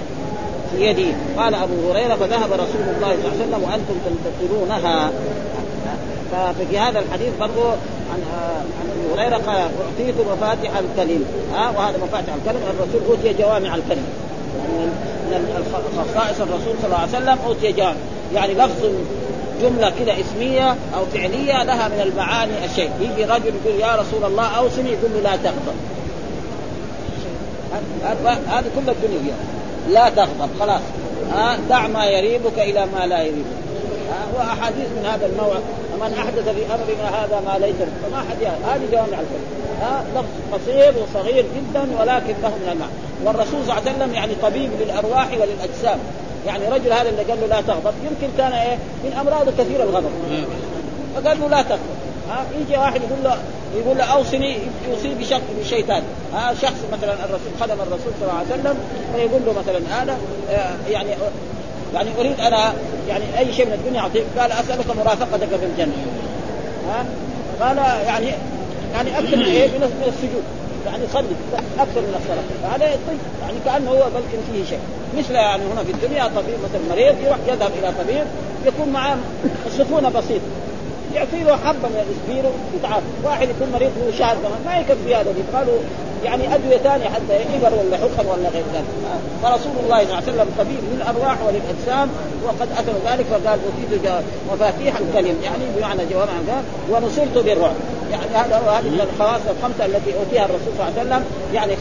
[0.71, 1.13] في يدي.
[1.37, 5.11] قال أبو هريرة فذهب رسول الله صلى الله عليه وسلم وأنتم تنتظرونها.
[6.31, 7.71] ففي هذا الحديث برضو
[8.13, 8.21] عن
[8.79, 11.25] عن أبي هريرة قال أعطيت مفاتح الكلم.
[11.53, 12.61] ها وهذا مفاتح الكلم.
[12.69, 14.05] الرسول أوتي جوامع الكلم.
[15.31, 17.95] يعني من خصائص الرسول صلى الله عليه وسلم أوتي جوامع.
[18.33, 18.85] يعني لفظ
[19.61, 22.91] جملة كده اسمية أو فعلية لها من المعاني الشيء.
[23.01, 25.75] يجي رجل يقول يا رسول الله أوصني يقول له لا تغضب.
[28.47, 29.35] هذه كل الدنيا
[29.89, 30.81] لا تغضب خلاص.
[31.69, 33.58] دع ما يريبك إلى ما لا يريبك.
[34.37, 35.55] واحاديث من هذا النوع
[36.01, 39.45] من أحدث في أمرنا هذا ما ليس فما أحد هذه جوامع الكلم
[39.81, 42.91] ها لفظ قصير وصغير جدا ولكن له من المعنى.
[43.25, 45.99] والرسول صلى الله عليه وسلم يعني طبيب للأرواح وللأجسام.
[46.47, 47.93] يعني رجل هذا اللي قال له لا تغضب.
[48.03, 50.11] يمكن كان إيه؟ من امراضه كثير الغضب.
[51.15, 51.99] فقال له لا تغضب.
[52.29, 53.37] ها يجي واحد يقول له
[53.75, 54.57] يقول له أوصني
[54.89, 58.77] يوصي بشق بشيء ثاني ها شخص مثلا الرسول خدم الرسول صلى الله عليه وسلم
[59.15, 60.17] فيقول له مثلا هذا
[60.89, 61.09] يعني
[61.93, 62.73] يعني أريد أنا
[63.09, 64.23] يعني أي شيء من الدنيا أعطيك.
[64.39, 65.93] قال أسألك مرافقتك في الجنة.
[66.89, 67.05] ها؟
[67.61, 68.27] قال يعني
[68.93, 70.43] يعني أكثر من إيه؟ من السجود.
[70.85, 71.35] يعني صلي.
[71.79, 72.47] أكثر من الصلاة.
[72.63, 73.19] فهذا طيب.
[73.41, 74.23] يعني كأنه هو بل
[74.53, 74.79] فيه شيء.
[75.17, 78.25] مثل يعني هنا في الدنيا طبيب مثلا مريض يروح يذهب إلى طبيب
[78.65, 79.17] يكون معاه
[79.77, 80.49] سخونة بسيطة.
[81.15, 85.29] يعطي له حبة من الإسبيرو يتعافى، واحد يكون مريض له شهر كمان ما يكفي هذا.
[85.29, 85.79] يبغى له
[86.23, 88.85] يعني أدوية ثانية حتى ابر ولا حقن ولا غير ذلك.
[89.43, 92.09] فرسول الله صلى الله عليه وسلم طبيب للأرواح وللاجسام
[92.43, 94.11] وقد اتوا ذلك فقال اوتيت
[94.53, 95.35] مفاتيح الكلم.
[95.43, 96.31] يعني بمعنى جوامع
[96.91, 97.75] ونصرت بالرعب
[98.11, 101.23] يعني هذا هذه من الخواص الخمسة التي أوتيها الرسول صلى الله عليه وسلم.
[101.53, 101.73] يعني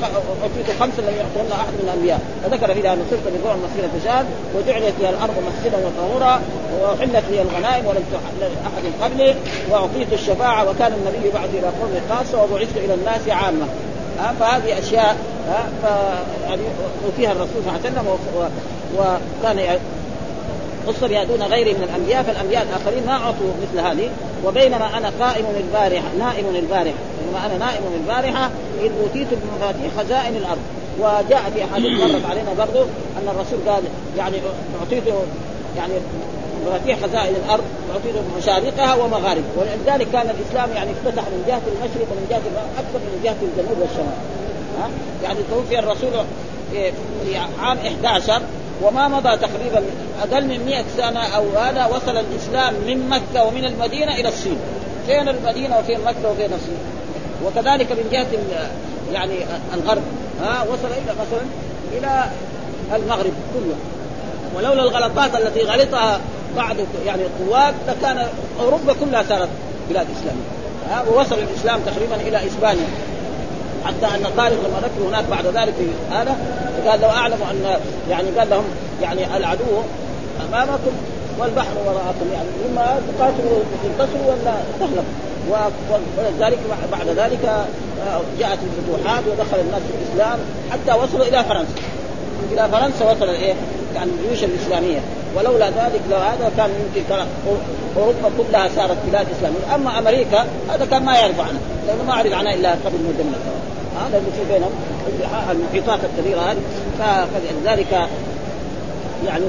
[0.45, 2.21] أوتيت خمسه لم يعطوهن أحد من الأنبياء.
[2.43, 4.25] فذكر فيها نصرت بالرعب مسيره شهر
[4.55, 6.41] وجعلت لي الأرض مسجدا وطهورا
[6.81, 9.35] وأحلت لي الغنائم ولم تحل احد قبلي.
[9.71, 13.67] وأعطيت الشفاعة وكان النبي بعد إلى قوم خاصة وبعثت إلى الناس عامة.
[14.19, 15.17] ها فهذه أشياء
[15.49, 15.85] ها ف
[16.49, 16.63] يعني
[17.33, 18.19] الرسول صلى الله عليه وسلم
[18.99, 19.79] وكان
[20.89, 24.11] خص بها دون غيره من الأنبياء فالأنبياء الآخرين ما أعطوا مثل هذه.
[24.45, 28.51] وبينما أنا قائم البارحه نائم البارحه بينما أنا نائم البارحه
[28.81, 30.63] إذ أوتيت بمفاتيح خزائن الأرض.
[31.01, 33.83] وجاء في احاديث مرت علينا برضو أن الرسول قال
[34.19, 34.37] يعني
[34.81, 35.05] اعطيت
[35.77, 35.93] يعني
[36.67, 39.53] مفاتيح خزائن الأرض اعطيت مشارقها ومغاربها.
[39.57, 42.43] ولذلك كان الإسلام يعني افتتح من جهة المشرق ومن جهة
[42.79, 44.19] أكثر من جهة الجنوب والشمال.
[44.79, 44.89] ها؟
[45.23, 46.25] يعني توفي الرسول
[47.25, 48.43] في عام 11
[48.83, 49.83] وما مضى تقريبا
[50.23, 54.59] أقل من 100 سنة أو هذا وصل الإسلام من مكة ومن المدينة إلى الصين.
[55.07, 56.79] فين المدينة وفين مكة وفين الصين؟
[57.45, 58.27] وكذلك من جهة
[59.13, 59.35] يعني
[59.75, 60.03] الغرب.
[60.43, 61.45] ها؟ وصل إلى مثلا
[61.93, 62.31] إلى
[62.97, 63.75] المغرب كله.
[64.57, 66.21] ولولا الغلطات التي غلطها
[66.57, 68.27] بعض يعني القوات لكان
[68.61, 69.49] أوروبا كلها صارت
[69.91, 71.11] بلاد إسلامية.
[71.11, 72.87] ووصل الإسلام تقريبا إلى إسبانيا.
[73.85, 76.37] حتى أن طارق لما ركبوا هناك بعد ذلك في هذا
[76.87, 77.81] قال لو أعلم أن
[78.11, 78.65] يعني قال لهم
[79.03, 79.65] يعني العدو
[80.49, 80.93] أمامكم
[81.39, 85.29] والبحر وراءكم يعني اما تقاتلوا تنتصروا ولا تهلكوا
[86.19, 86.59] ولذلك
[86.93, 90.39] بعد ذلك آه، جاءت الفتوحات ودخل الناس في الإسلام
[90.71, 91.75] حتى وصلوا إلى فرنسا.
[92.53, 93.55] إلى فرنسا وصل الايه؟
[93.95, 95.01] يعني الجيوش الإسلامية.
[95.37, 97.15] ولولا ذلك لو هذا كان يمكن
[97.97, 99.75] أوروبا كلها صارت بلاد إسلامية.
[99.75, 101.61] أما أمريكا هذا كان ما يعرف عنها.
[101.87, 103.39] لأنه ما عرف عنها إلا قبل مدمر
[104.01, 104.71] هذا اللي في بينهم
[105.51, 106.59] المحيطات الكبيرة هذه.
[107.35, 108.09] فلذلك
[109.27, 109.45] يعني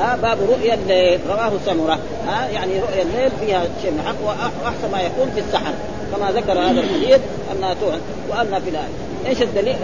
[0.00, 1.20] ها باب رؤيا الليل.
[1.28, 1.98] رواه سمرة.
[2.28, 4.26] ها يعني رؤيا الليل فيها شيء من حق
[4.64, 5.72] واحسن ما يكون في السحر.
[6.16, 7.20] كما ذكر هذا الحديث
[7.52, 8.94] أنها تؤن وان في الآية.
[9.26, 9.76] إيش الدليل؟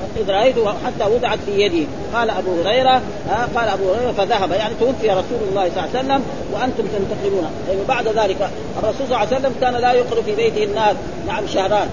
[0.00, 1.86] آه إذ رأيته حتى وضعت في يدي.
[2.14, 4.52] قال أبو هريرة ها قال أبو هريرة فذهب.
[4.52, 9.06] يعني توفي رسول الله صلى الله عليه وسلم وأنتم تنتقلون يعني بعد ذلك الرسول صلى
[9.06, 10.96] الله عليه وسلم كان لا يقر في بيته الناس.
[11.26, 11.88] نعم شهران.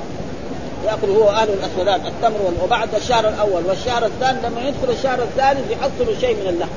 [0.85, 3.65] يأكل هو أهل الاسودان التمر وبعد الشهر الأول.
[3.65, 6.71] والشهر الثاني لما يدخل الشهر الثالث يحصلوا شيء من اللحم.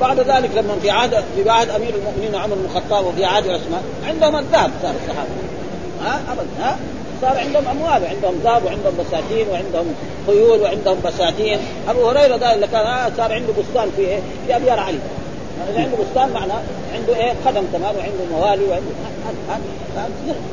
[0.00, 3.82] بعد ذلك لما في عهد في عهد أمير المؤمنين عمر بن الخطاب وفي عهد عثمان
[4.08, 5.28] عندهم الذهب صار الصحابة.
[6.04, 6.76] ها ابدا ها.
[7.20, 9.94] صار عندهم أموال وعندهم ذهب وعندهم بساتين وعندهم
[10.26, 11.58] خيول وعندهم بساتين.
[11.88, 14.98] أبو هريرة ده اللي كان آه صار عنده بستان في إيه؟ في أبيار علي.
[15.70, 16.60] اذا عنده بستان معناه
[16.94, 18.90] عنده إيه؟ قدم كمان وعنده موالي وعنده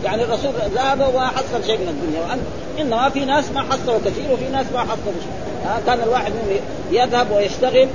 [0.04, 2.22] يعني الرسول ذهب وحصل شيء من الدنيا.
[2.22, 2.40] وأن
[2.80, 5.72] إنما في ناس ما حصلوا كثير وفي ناس ما حصلوا شيء.
[5.72, 6.60] آه كان الواحد منهم
[6.92, 7.88] يذهب ويشتغل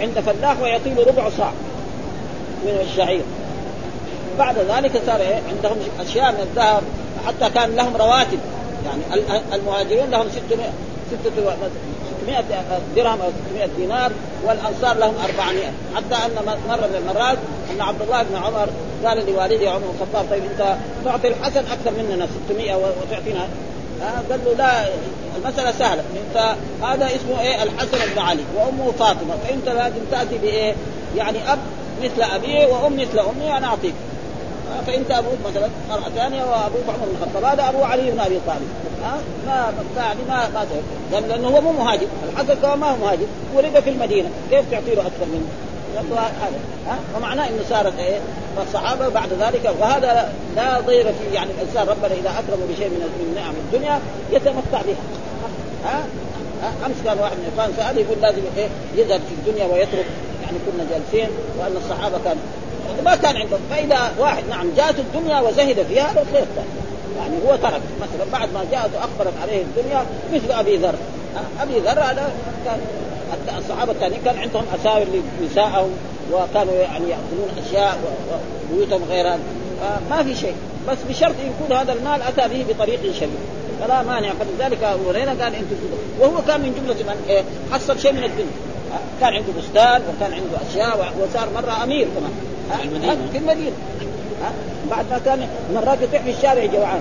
[0.00, 1.52] عند فلاح ويعطي له ربع صاع
[2.64, 3.22] من الشعير.
[4.38, 6.82] بعد ذلك صار إيه؟ عندهم أشياء من الذهب
[7.26, 8.38] حتى كان لهم رواتب.
[8.84, 10.70] يعني المهاجرون لهم 600
[11.10, 12.44] 600
[12.96, 14.12] درهم أو 600 دينار
[14.44, 15.64] والأنصار لهم 400
[15.96, 17.38] حتى أن مرة من المرات
[17.70, 18.68] أن عبد الله بن عمر
[19.04, 23.48] قال لوالده عمر الخطاب طيب أنت تعطي الحسن أكثر مننا 600 وتعطينا.
[24.02, 24.88] آه قال له لا
[25.36, 26.02] المسألة سهلة.
[26.28, 29.34] أنت هذا اسمه إيه؟ الحسن بن علي وأمه فاطمة.
[29.44, 30.74] فأنت لازم تأتي بإيه؟
[31.16, 31.58] يعني أب
[32.02, 33.94] مثل أبيه وأم مثل أمي أنا أعطيك.
[34.86, 38.68] فانت أبوك مثلا مرأة ثانية وابوك عمر بن الخطاب هذا أبو علي بن أبي طالب.
[39.04, 40.66] ها؟ ما يعني ما ما
[41.12, 42.06] لأنه لأنه هو مو مهاجر.
[42.32, 43.26] الحسن ما هو مهاجر.
[43.54, 44.28] ولد في المدينة.
[44.50, 45.46] كيف تعطي له أكثر منه؟
[46.16, 46.98] هذا.
[47.16, 48.18] ومعناه إنه صارت إيه؟
[48.56, 53.34] فالصحابة بعد ذلك وهذا لا ضير في يعني الإنسان ربنا إذا أكرمه بشيء من من
[53.34, 54.00] نعم الدنيا
[54.32, 55.02] يتمتع بها.
[55.84, 56.04] ها؟
[56.86, 60.06] أمس كان واحد من الإخوان سأل يقول لازم إيه؟ يذهب في الدنيا ويترك.
[60.42, 62.36] يعني كنا جالسين وأن الصحابة كان
[63.04, 66.44] ما كان عندهم فإذا واحد نعم جاءته الدنيا وزهد فيها هذا خير
[67.18, 67.80] يعني هو ترك.
[68.00, 70.94] مثلا بعد ما جاءته اخبرت عليه الدنيا مثل أبي ذر.
[71.60, 72.32] أبي ذر هذا
[72.64, 72.78] كان
[73.58, 75.06] الصحابة الثانيين كان عندهم أساور
[75.40, 75.90] لنسائهم
[76.32, 77.98] وكانوا يعني يأكلون أشياء
[78.70, 79.24] وبيوتهم غير
[80.10, 80.54] ما في شيء.
[80.88, 83.30] بس بشرط يكون هذا المال أتى به بطريق شريف
[83.80, 84.32] فلا مانع.
[84.32, 85.66] فلذلك أبو هريرة قال انت
[86.20, 88.70] وهو كان من جملة من إيه حصل شيء من الدنيا.
[89.20, 92.49] كان عنده بستان وكان عنده أشياء وصار مرة أمير كمان.
[92.76, 93.16] في المدينة.
[93.32, 93.76] في المدينة.
[94.90, 97.00] بعد ما كان مرات يطيح في الشارع جوعان.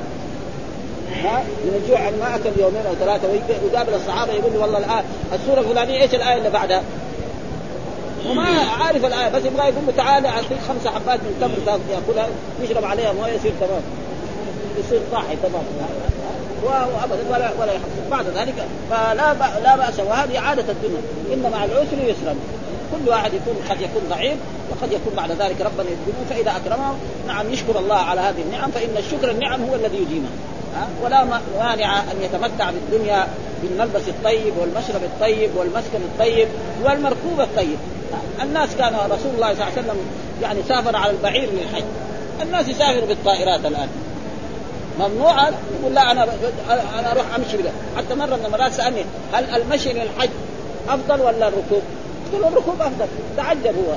[1.23, 5.03] ها؟ من الجوع يعني ما أكل يومين أو ثلاثة ويقابل الصحابة يقول له والله الآن
[5.33, 6.83] السورة الفلانية إيش الآية اللي بعدها؟
[8.29, 8.47] وما
[8.79, 12.27] عارف الآية بس يبغى يقول له تعال أعطيك خمسه حبات من تمر يأكلها
[12.61, 13.81] يشرب عليها مويه يصير تمام.
[14.79, 15.63] يصير صاحي تمام.
[16.63, 18.09] وابدا ولا ولا يحصل.
[18.11, 18.55] بعد ذلك
[18.89, 21.01] فلا لا بأس وهذه عادة الدنيا.
[21.33, 22.35] ان مع العسر يسرا.
[22.91, 24.37] كل واحد يكون قد يكون ضعيف
[24.71, 26.95] وقد يكون بعد ذلك ربنا يديمه فإذا اكرمه
[27.27, 30.31] نعم يشكر الله على هذه النعم فإن الشكر النعم هو الذي يديمها
[31.03, 31.23] ولا
[31.59, 33.27] مانع أن يتمتع بالدنيا
[33.63, 36.47] بالملبس الطيب والمشرب الطيب والمسكن الطيب
[36.83, 37.77] والمركوب الطيب.
[38.41, 39.97] الناس كان رسول الله صلى الله عليه وسلم
[40.41, 41.83] يعني سافر على البعير للحج
[42.41, 43.87] الناس يسافروا بالطائرات الآن.
[44.99, 45.49] ممنوع؟
[45.79, 46.23] يقول لا أنا
[46.99, 50.29] أنا أروح أمشي بلا حتى مرة من المرات سألني هل المشي للحج
[50.89, 51.81] أفضل ولا الركوب؟
[52.31, 53.07] تقول الركوب أفضل.
[53.37, 53.93] تعجب هو.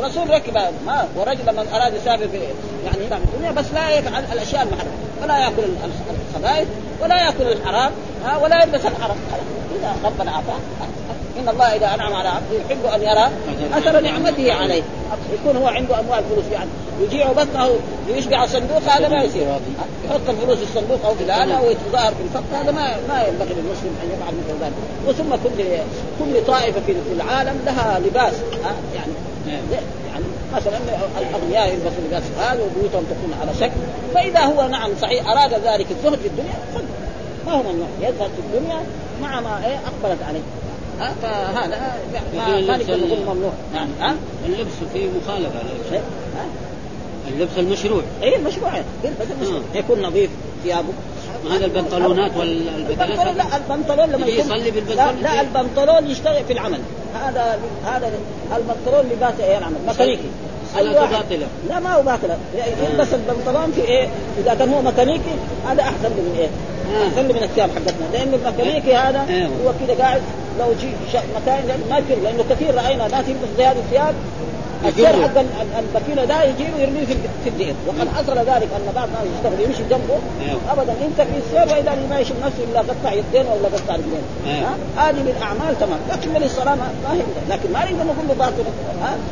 [0.00, 0.54] الرسول ركب
[0.86, 2.38] ما ورجل من أراد يسافر في
[2.84, 4.92] يعني في الدنيا بس لا يفعل الأشياء المحرمة.
[5.22, 5.62] ولا يأكل
[6.30, 6.68] الخبائث
[7.02, 7.92] ولا يأكل الحرام
[8.42, 9.16] ولا يلبس الحرام.
[9.80, 10.58] إذا ربنا أعطاه.
[11.38, 13.30] إن الله إذا أنعم على عبده يحب أن يرى
[13.78, 14.82] أثر نعمته عليه.
[15.34, 16.70] يكون هو عنده أموال فلوس يعني.
[17.00, 17.70] يجيع بطنه
[18.08, 19.46] ليشبع الصندوق هذا ما يصير.
[20.04, 24.10] يحط الفلوس في الصندوق أو في الآلة ويتظاهر بالفقر هذا ما ما ينبغي للمسلم أن
[24.12, 24.72] يفعل مثل ذلك.
[25.06, 25.64] وثم كل
[26.18, 28.34] كل طائفة في العالم لها لباس
[28.94, 29.12] يعني.
[29.46, 30.78] يعني مثلا
[31.20, 33.80] الأغنياء يلبسوا لباس هذا وبيوتهم تكون على شكل.
[34.14, 36.54] فإذا هو نعم صحيح أراد ذلك الزهد في الدنيا
[37.46, 37.88] ما هو ممنوع.
[38.00, 38.76] يزهد في الدنيا
[39.22, 40.40] مع ما إيه أقبلت عليه.
[41.00, 41.96] ها فهذا
[42.60, 43.88] نقدر نقول ممنوع نعم.
[44.00, 44.14] ها؟
[44.46, 45.60] اللبس فيه مخالفة
[47.28, 48.02] اللبس المشروع.
[48.22, 48.70] اي المشروع
[49.04, 49.60] يلبس المشروع.
[49.74, 50.30] يكون نظيف
[50.64, 50.88] ثيابه.
[51.50, 56.78] هذا البنطلونات والبدلات؟ لا البنطلون لما يكون يصلي بالبنطلون لا, لا البنطلون يشتغل في العمل.
[57.14, 58.10] هذا هذا
[58.56, 60.28] البنطلون لباس إيه العمل ميكانيكي.
[60.74, 61.46] صلاته باطلة.
[61.68, 62.38] لا ما هو باطلة.
[62.90, 65.34] يلبس البنطلون في إيه؟ إذا كان هو ميكانيكي
[65.68, 66.48] هذا أحسن من إيه؟
[67.08, 68.06] أحسن من الثياب حقتنا.
[68.12, 69.46] لأن الميكانيكي هذا إيه.
[69.46, 70.22] هو كذا قاعد
[70.58, 70.90] لو جي
[71.36, 74.14] مكان ما يمكن لأنه كثير رأينا ناس يلبسوا زي هذه الثياب
[74.88, 75.44] السير حق
[75.78, 77.06] البكيله ده يجيب ويرميه
[77.44, 80.18] في الدئر وقد حصل ذلك أن بعض الناس يشتغل يمشي جنبه.
[80.70, 84.24] ابدا انت في السير وإذا ما يشوف نفسه إلا قطع يدين ولا قطع رجلين
[84.96, 85.98] هذه من الأعمال تمام.
[86.12, 87.20] لكن من الصلاة ما هي
[87.50, 88.64] لكن ما نقدر نقول له باطل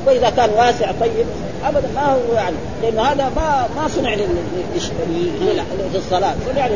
[0.07, 1.27] وإذا كان واسع طيب.
[1.65, 2.57] ابدا ما هو يعني.
[2.83, 4.15] لأن هذا ما ما صنع
[5.95, 6.35] للصلاة.
[6.53, 6.69] صنع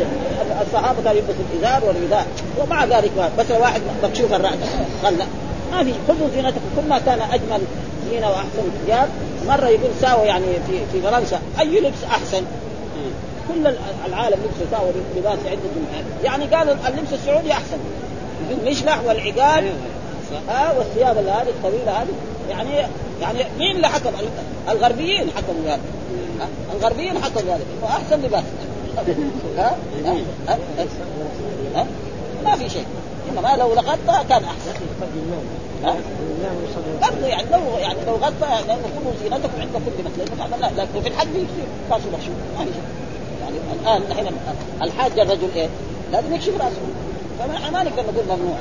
[0.67, 2.27] الصحابة كانوا يلبسوا الإزار والرداء
[2.59, 4.55] ومع ذلك بس واحد مكشوف الرأس.
[5.03, 5.27] لا.
[5.73, 5.93] ما في.
[6.09, 6.61] خذوا زينتكم.
[6.77, 7.61] كل ما كان أجمل
[8.11, 9.09] زينه واحسن ثياب
[9.47, 11.41] مرة يقول ساوى يعني في في فرنسا.
[11.61, 12.43] أي لبس أحسن؟
[13.49, 13.75] كل
[14.07, 15.61] العالم لبس ساوى لباس عدة
[16.25, 17.79] يعني قالوا اللبس السعودي أحسن.
[18.51, 19.77] المشلح والعقال أيوة.
[20.49, 22.09] ها آه والثياب هذه الطويلة هذه.
[22.51, 22.89] يعني
[23.21, 24.11] يعني مين اللي حكم؟
[24.69, 25.81] الغربيين حكموا بهذا
[26.77, 28.45] الغربيين حكموا بهذا واحسن لباس.
[29.59, 29.77] ها
[31.75, 31.87] ها؟
[32.45, 32.87] ما في شيء.
[33.31, 34.73] إنما لو لغطى كان أحسن.
[37.03, 41.09] غطى يعني لو يعني لو غطى يعني كل زينتكم عند كل مثل لا لكن في
[41.09, 42.83] الحج يصير راسه مكشوف ما في شيء.
[43.41, 44.37] يعني الآن نحن
[44.83, 45.69] الحاج الرجل إيه؟
[46.13, 46.77] لازم يكشف رأسه.
[47.39, 48.57] فما ما نقدر نقول ممنوع.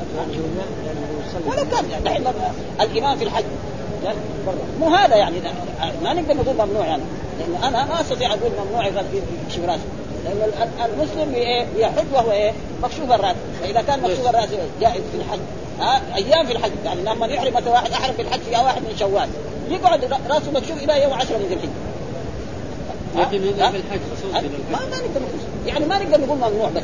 [1.48, 2.04] ولا كان يعني.
[2.04, 2.24] دحين
[2.82, 3.44] الإمام في الحج.
[4.80, 5.36] مو هذا يعني.
[6.04, 7.04] ما نقدر نقول ممنوع يعني.
[7.40, 9.84] لأن أنا ما أستطيع أقول ممنوع يكشف رأسه.
[10.26, 11.36] لأن المسلم
[11.78, 12.52] يحج وهو إيه؟
[12.84, 13.36] مكشوف الرأس.
[13.62, 14.50] فإذا كان مكشوف الرأس
[14.82, 15.40] جائز في الحج.
[15.80, 16.72] ها أيام في الحج.
[16.86, 19.30] يعني لما يحرم مثلا واحد أحرم في الحج في واحد من شوال.
[19.70, 21.70] يقعد رأسه مكشوف إلى يوم 10 من ذي الحجه
[23.16, 25.68] لكن هذا في الحج خصوصي ما ما نقدر نقول.
[25.68, 26.84] يعني ما نقدر نقول ممنوع بس.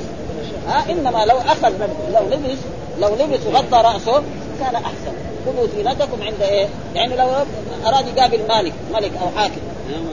[0.67, 1.69] ها؟ إنما لو أخذ
[2.13, 2.59] لو لبس
[2.99, 4.23] لو لبس وغطى رأسه
[4.59, 5.13] كان أحسن.
[5.45, 7.27] خذوا زينتكم عند إيه؟ يعني لو
[7.85, 9.61] أراد يقابل مالك ملك أو حاكم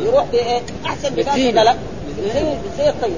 [0.02, 1.74] يروح بإيه؟ أحسن لباس ولا لا؟
[2.34, 3.16] زي زي الطيب.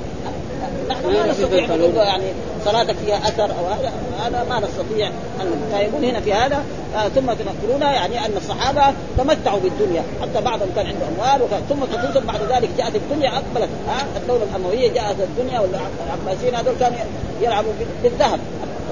[0.91, 2.25] نحن ما نستطيع نقول يعني
[2.65, 3.93] صلاتك فيها أثر أو هذا؟
[4.25, 5.09] هذا ما نستطيع
[5.41, 6.65] أن فيقول هنا في هذا
[6.97, 10.03] آه ثم تنقلون يعني أن الصحابة تمتعوا بالدنيا.
[10.23, 13.69] حتى بعضهم كان عنده أموال وكان ثم خصوصا بعد ذلك جاءت الدنيا أقبلت.
[13.89, 16.99] آه الدولة الأموية جاءت الدنيا والعباسيين هذول كانوا
[17.43, 18.41] يلعبوا بالذهب.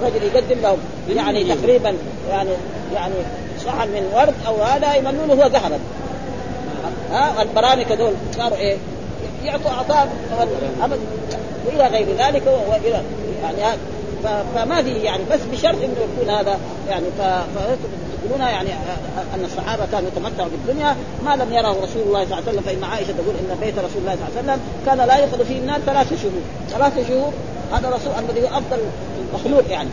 [0.02, 0.78] رجل يقدم لهم
[1.16, 1.94] يعني تقريبا
[2.30, 2.50] يعني
[2.94, 3.14] يعني
[3.64, 5.78] صحن من ورد أو هذا يملونه هو ذهبا.
[7.10, 8.76] ها؟ البرامكه دول صاروا إيه؟
[9.44, 10.08] يعطوا عطاء
[10.82, 10.98] ابدا
[11.66, 13.02] وإلى غير ذلك والى
[13.42, 13.78] يعني
[14.54, 18.68] فما في يعني بس بشرط إنه يكون هذا يعني فتقولون يعني
[19.34, 20.96] أن الصحابة كانوا يتمتعوا بالدنيا.
[21.24, 22.60] ما لم يره رسول الله صلى الله عليه وسلم.
[22.60, 25.58] فإن عائشة تقول إن بيت رسول الله صلى الله عليه وسلم كان لا يدخل فيه
[25.58, 26.42] النار ثلاث شهور.
[26.70, 27.32] ثلاث شهور
[27.72, 28.78] هذا رسول الذي هو أفضل
[29.34, 29.88] مخلوق يعني.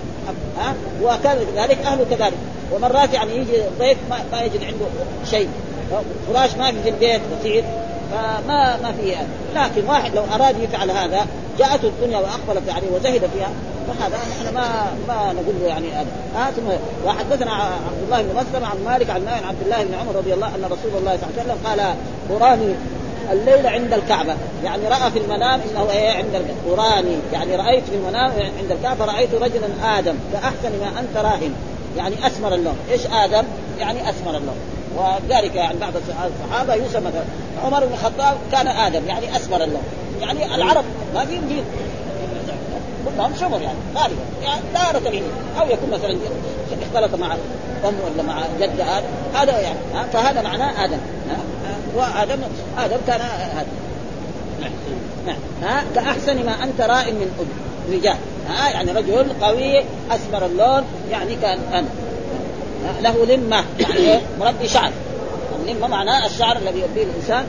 [0.57, 2.37] ها؟ وكان كذلك اهله كذلك.
[2.73, 4.85] ومرات يعني يجي ضيف ما, ما يجد عنده
[5.25, 5.49] شيء.
[6.27, 7.21] فراش ما في البيت.
[7.39, 7.63] بسيط
[8.11, 9.15] فما ما في.
[9.55, 11.25] لكن واحد لو أراد يفعل هذا
[11.59, 13.49] جاءته الدنيا واقبلت عليه وزهد فيها
[13.87, 14.67] فهذا نحن ما
[15.07, 16.07] ما نقول له يعني هذا.
[16.37, 16.67] آه ثم
[17.07, 20.47] وحدثنا عبد الله بن مسلم عن مالك عن عن عبد الله بن عمر رضي الله
[20.47, 21.95] أن رسول الله صلى الله عليه وسلم قال
[22.29, 22.75] قراني
[23.31, 24.35] الليل عند الكعبة.
[24.63, 27.17] يعني رأى في المنام إنه إيه عند قراني.
[27.33, 29.67] يعني رأيت في المنام عند الكعبة رأيت رجلا
[29.99, 31.53] آدم كأحسن ما أنت راهن.
[31.97, 32.77] يعني أسمر اللون.
[32.91, 33.43] إيش آدم؟
[33.79, 34.55] يعني أسمر اللون.
[34.95, 37.23] وذلك يعني بعض الصحابة يوسف مثلا
[37.65, 39.83] عمر بن الخطاب كان آدم يعني أسمر اللون
[40.21, 41.63] يعني العرب ما فيهم دين
[43.15, 46.17] كلهم سمر يعني غالبا يعني دارة العلم أو يكون مثلا
[46.81, 47.35] اختلط مع
[47.85, 49.07] أم ولا مع جد آدم.
[49.33, 49.77] هذا يعني
[50.13, 50.97] فهذا معناه آدم.
[51.95, 52.39] وادم
[52.77, 53.65] آدم كان هذا
[55.25, 55.37] نعم.
[55.63, 57.47] ها؟ كاحسن ما أنت راء من
[57.91, 58.17] رجال.
[58.49, 59.79] ها؟ يعني رجل قوي
[60.11, 61.87] أسمر اللون يعني كان أنا.
[63.01, 64.91] له لمه يعني إيه؟ مربي شعر.
[65.61, 67.45] اللمه معناه الشعر الذي يربيه الإنسان.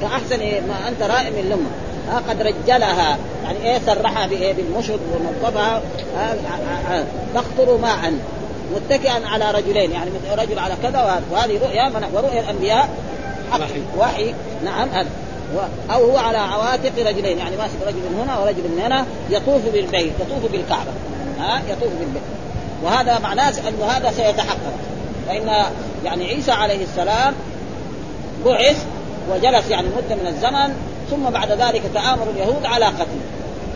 [0.00, 0.38] كأحسن
[0.68, 1.70] ما أنت رائع من لمه
[2.08, 3.18] ها قد رجلها.
[3.44, 5.82] يعني إيه؟ سرحها بايه بالمشط ونظفها
[7.34, 8.12] تقطر ماء.
[8.74, 9.92] متكئا على رجلين.
[9.92, 12.88] يعني رجل على كذا وهذه رؤيا ورؤيا الأنبياء.
[13.52, 14.34] وحي, وحي.
[14.64, 15.08] نعم هذا.
[15.90, 17.38] أو هو على عواتق رجلين.
[17.38, 19.06] يعني ماسك رجل من هنا ورجل من هنا.
[19.30, 20.90] يطوف بالبيت يطوف بالكعبة.
[21.40, 22.22] ها يطوف بالبيت.
[22.82, 24.72] وهذا معناه انه هذا سيتحقق.
[25.28, 25.64] فإن
[26.04, 27.34] يعني عيسى عليه السلام
[28.44, 28.84] بعث
[29.30, 30.76] وجلس يعني مدة من الزمن
[31.10, 33.20] ثم بعد ذلك تآمر اليهود على قتله.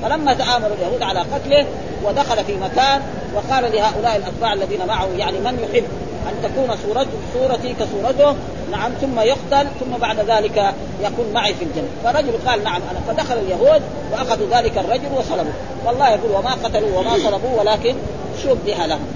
[0.03, 1.67] فلما تآمر اليهود على قتله
[2.05, 3.03] ودخل في مكان
[3.35, 5.85] وقال لهؤلاء الأتباع الذين معه يعني من يحب
[6.29, 8.37] أن تكون صورته صورتي كصورته؟
[8.73, 11.89] نعم ثم يقتل ثم بعد ذلك يكون معي في الجنة.
[12.05, 13.83] فرجل قال نعم أنا فدخل اليهود
[14.13, 15.53] وأخذوا ذلك الرجل وصلبوه.
[15.87, 17.95] والله يقول وما قتلوا وما صلبوه ولكن
[18.43, 19.07] شبه لهم.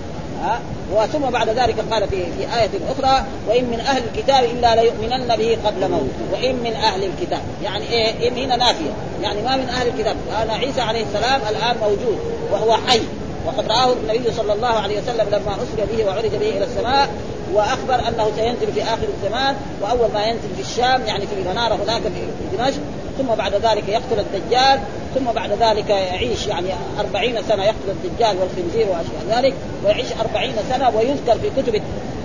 [0.43, 0.61] ها؟
[0.95, 5.59] وثم بعد ذلك قال في في آية أخرى وإن من أهل الكتاب إلا ليؤمنن به
[5.67, 7.41] قبل موت وإن من أهل الكتاب.
[7.65, 8.91] يعني إيه؟ إن هنا نافية.
[9.23, 10.17] يعني ما من أهل الكتاب.
[10.43, 12.19] أنا عيسى عليه السلام الآن موجود
[12.53, 13.01] وهو حي.
[13.47, 17.09] وقد رآه النبي صلى الله عليه وسلم لما أسري به وعرج به إلى السماء
[17.55, 22.03] وأخبر أنه سينزل في آخر الزمان وأول ما ينزل في الشام يعني في المناره هناك
[22.03, 22.81] في دمشق
[23.19, 24.81] ثم بعد ذلك يقتل الدجال
[25.15, 26.69] ثم بعد ذلك يعيش يعني
[27.01, 29.55] أربعين سنة يقتل الدجال والخنزير وأشياء ذلك
[29.85, 31.83] ويعيش أربعين سنة ويذكر في كتب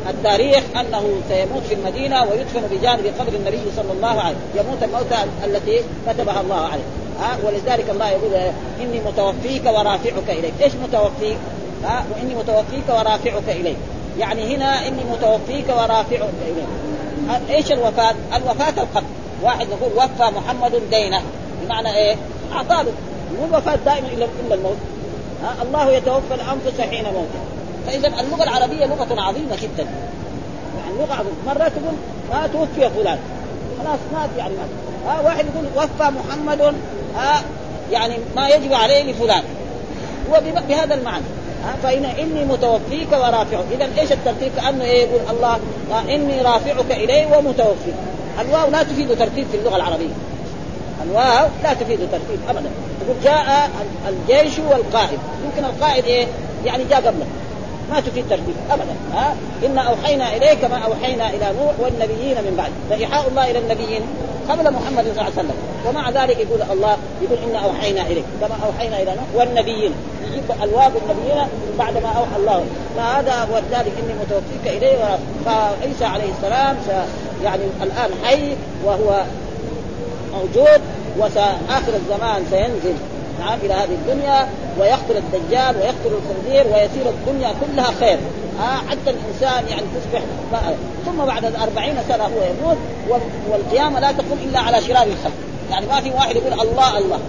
[0.09, 5.15] التاريخ أنه سيموت في المدينة ويدفن بجانب قبر النبي صلى الله عليه وسلم يموت الموتى
[5.45, 6.83] التي كتبها الله عليه.
[7.19, 8.33] ها؟ ولذلك الله يقول
[8.81, 10.53] إني متوفيك ورافعك إليك.
[10.61, 11.37] إيش متوفيك؟
[11.83, 13.77] ها؟ وإني متوفيك ورافعك إليك.
[14.19, 16.67] يعني هنا إني متوفيك ورافعك إليك.
[17.49, 19.22] إيش الوفاة؟ الوفاة القتل.
[19.43, 21.21] واحد يقول وفى محمد دينه.
[21.63, 22.15] بمعنى إيه؟
[22.53, 22.83] اعطاه
[23.39, 24.77] مو الوفاة دائما إلا إلا الموت.
[25.43, 27.43] ها؟ الله يتوفى الأنفس حين موتها
[27.87, 29.87] فاذا اللغة العربية لغة عظيمة جدا.
[30.77, 31.35] يعني لغه عظيمة.
[31.47, 31.93] مرات تقول
[32.31, 33.19] ما توفي فلان.
[33.79, 34.53] خلاص مات يعني.
[34.53, 34.69] مات
[35.07, 36.75] ها واحد يقول وفى محمد
[37.15, 37.43] ها
[37.91, 39.43] يعني ما يجب عليه لفلان.
[40.29, 41.23] هو بهذا المعنى.
[41.83, 43.65] فإن إني متوفيك ورافعك.
[43.71, 45.59] إذا إيش الترتيب؟ كأنه إيه؟ يقول الله
[46.15, 47.95] إني رافعك إلي ومتوفيك.
[48.41, 50.13] الواو لا تفيد ترتيب في اللغة العربية.
[51.03, 52.69] الواو لا تفيد ترتيب أبدا.
[53.01, 53.69] تقول جاء
[54.09, 55.19] الجيش والقائد.
[55.45, 56.27] يمكن القائد إيه؟
[56.65, 57.25] يعني جاء قبله.
[57.91, 58.95] ما تفيد ترتيب ابدا.
[59.13, 62.71] ها؟ إنا أوحينا إليك ما أوحينا إلى نوح والنبيين من بعد.
[62.89, 64.01] فإيحاء الله إلى النبيين
[64.49, 65.55] قبل محمد صلى الله عليه وسلم.
[65.87, 68.25] ومع ذلك يقول الله يقول إنا أوحينا إليك.
[68.41, 69.93] كما أوحينا إلى نوح والنبيين.
[70.27, 71.47] يجيب الواو النبيين
[71.79, 72.65] بعد ما أوحى الله.
[72.97, 75.19] فهذا ولذلك إني متوفيك إليه.
[75.45, 76.77] فعيسى عليه السلام
[77.43, 79.23] يعني الآن حي وهو
[80.33, 80.81] موجود
[81.17, 82.95] وآخر الزمان سينزل.
[83.39, 84.47] نعم إلى هذه الدنيا
[84.79, 88.17] ويقتل الدجال ويقتل الخنزير ويصير الدنيا كلها خير.
[88.59, 90.21] آه حتى الإنسان يعني تصبح
[91.05, 92.77] ثم بعد أربعين سنة هو يموت
[93.49, 95.33] والقيامة لا تقوم إلا على شرار الخلق.
[95.71, 97.19] يعني ما في واحد يقول الله الله.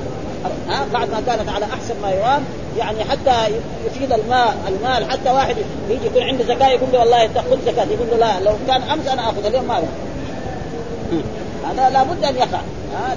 [0.68, 2.44] ها آه بعد ما كانت على أحسن ما يرام
[2.78, 3.54] يعني حتى
[3.86, 5.56] يفيد الماء المال حتى واحد
[5.90, 9.06] يجي يكون عنده زكاة يقول له والله خذ زكاة يقول له لا لو كان أمس
[9.06, 9.82] أنا اخذ اليوم ما
[11.70, 12.60] هذا لابد أن يقع.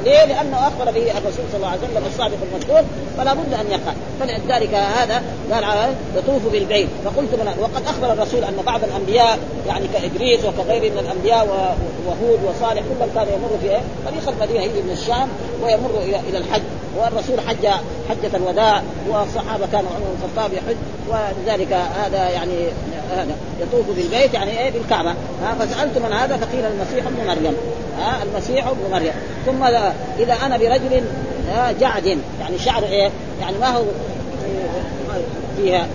[0.05, 2.81] ليه؟ لأنه أخبر به الرسول صلى الله عليه وسلم الصادق المذكور
[3.17, 3.93] فلا بد أن يقع.
[4.19, 6.87] فلذلك هذا قال يطوف بالبيت.
[7.05, 11.47] فقلت من وقد أخبر الرسول أن بعض الأنبياء يعني كإدريس وكغيره من الأنبياء
[12.07, 15.27] وهود وصالح كلهم كان يمر في إيه؟ طريق المدينة يجي من الشام
[15.63, 16.61] ويمر إلى الحج.
[16.97, 17.67] والرسول حج
[18.09, 20.75] حجة الوداع والصحابة كانوا عمر بن الخطاب يحج
[21.09, 22.67] ولذلك هذا يعني
[23.11, 25.09] هذا يطوف بالبيت يعني إيه بالكعبة.
[25.43, 27.55] ها فسألت من هذا فقيل المسيح ابن مريم.
[27.99, 29.13] ها المسيح ابن مريم.
[29.45, 29.63] ثم
[30.19, 31.03] إذا أنا برجل
[31.79, 32.05] جعد
[32.39, 33.09] يعني شعر إيه
[33.41, 33.83] يعني ما هو
[35.57, 35.87] فيها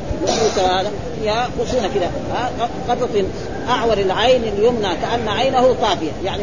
[1.23, 2.11] فيها خشونة كذا
[2.89, 3.09] قطط
[3.69, 6.11] أعور العين اليمنى كأن عينه طافية.
[6.25, 6.43] يعني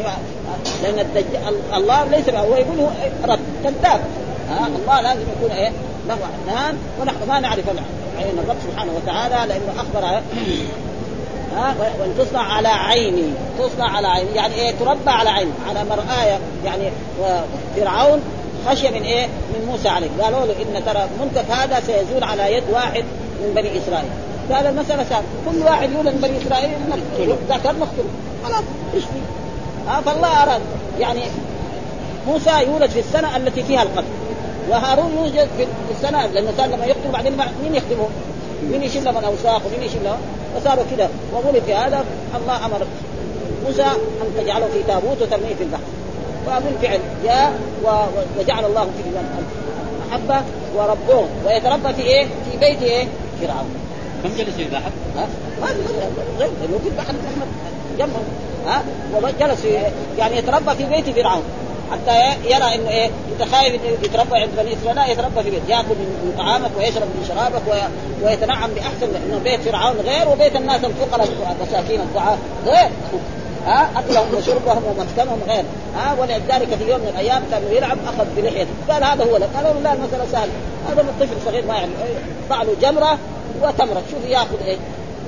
[0.82, 2.88] لأن الدجال الله ليس هو يقول
[3.24, 4.00] رب كذاب.
[4.50, 5.72] ها الله لازم يكون إيه؟
[6.08, 7.68] له عينان ونحن ما نعرف
[8.18, 10.22] عين الرب سبحانه وتعالى لأنه أخبر ها؟
[12.00, 16.90] وإن تصنع على عيني تصنع على عيني يعني إيه؟ تربى على عيني على مرآية يعني
[17.76, 18.20] فرعون
[18.66, 20.08] خشي من إيه؟ من موسى عليه.
[20.22, 23.04] قالوا له إن ترى منكف هذا سيزول على يد واحد
[23.42, 24.10] من بني إسرائيل.
[24.52, 25.24] قال المسألة سهلة.
[25.50, 26.70] كل واحد يولد من بني إسرائيل
[27.48, 28.10] ذكر نقتله
[28.44, 29.20] خلاص إيش في؟
[29.88, 30.60] ها فالله أراد.
[31.00, 31.20] يعني
[32.28, 34.19] موسى يولد في السنة التي فيها القتل
[34.68, 37.32] وهارون يوجد في السنة لأنه صار لما يقتل بعدين
[37.62, 38.08] مين يخدمه؟
[38.70, 40.18] مين يشيل له من أوساخ ومين يشيل له؟
[40.56, 42.04] فصاروا كذا وولد في هذا
[42.34, 42.86] الله أمر
[43.66, 45.82] موسى أن تجعله في تابوت وترميه في البحر
[46.46, 47.52] فبالفعل جاء
[48.38, 49.02] وجعل الله في
[50.10, 50.42] المحبة
[50.76, 53.06] وربوه ويتربى في إيه؟ في بيت إيه؟
[53.40, 53.74] فرعون
[54.22, 54.90] كم جلس في البحر؟
[55.62, 55.76] هذا
[56.38, 57.46] غير لأنه في بحر احمد
[57.98, 58.20] جنبه
[58.66, 58.82] ها
[59.22, 59.64] وجلس
[60.18, 61.42] يعني يتربى في بيت فرعون
[61.92, 64.96] حتى يرى إنه إيه إنت خايف إنه يتربى عند بني إسرائيل.
[64.96, 67.90] لا يتربى في بيت يأكل من طعامك ويشرب من شرابك
[68.22, 71.28] ويتنعم بأحسن لأنه بيت فرعون غير وبيت الناس الفقراء
[71.60, 72.90] المساكين الضعاف غير.
[73.66, 75.64] ها أكلهم وشربهم ومسكنهم غير.
[75.96, 79.48] ها ولذلك في يوم من الأيام كان يلعب أخذ بلحيته قال هذا هو لك.
[79.56, 80.52] قالوا لا المسألة سهلة.
[80.90, 81.92] هذا من طفل صغير ما يعني
[82.50, 83.18] له جمرة
[83.62, 84.02] وتمرة.
[84.10, 84.76] شوف يأخذ إيه؟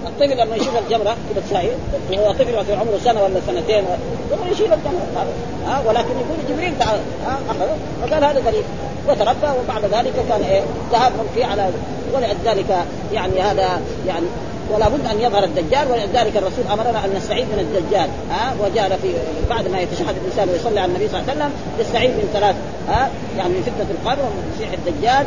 [0.07, 1.71] الطفل لما يشوف الجمرة كذا تساوي
[2.13, 3.85] وهو طفل مثلا عمره سنة ولا سنتين
[4.31, 5.27] ثم يشيل الجمرة
[5.67, 7.01] ها؟ ولكن يقول جبريل تعال
[7.49, 8.65] أخذه فقال هذا غريب
[9.09, 11.71] وتربى وبعد ذلك كان إيه؟ ذهب ملكي على
[12.15, 14.27] ولذلك يعني هذا يعني
[14.75, 19.09] ولا بد أن يظهر الدجال ولذلك الرسول أمرنا أن نستعيذ من الدجال ها؟ وجاء في
[19.51, 22.57] بعد ما يتشهد الإنسان ويصلي على النبي صلى الله عليه وسلم يستعيذ من ثلاث
[22.89, 25.27] ها؟ يعني من فتنة القبر ومن مسيح الدجال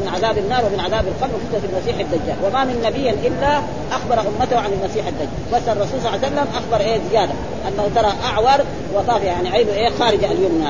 [0.00, 2.36] من عذاب النار ومن عذاب القبر وفتنة المسيح الدجال.
[2.44, 3.62] وما من نبي إلا
[3.92, 5.28] أخبر أمته عن المسيح الدجال.
[5.52, 7.32] بس الرسول صلى الله عليه وسلم أخبر إيه زيادة
[7.68, 8.64] أنه ترى أعور
[8.94, 10.68] وطاف يعني عينه إيه خارجه اليمنى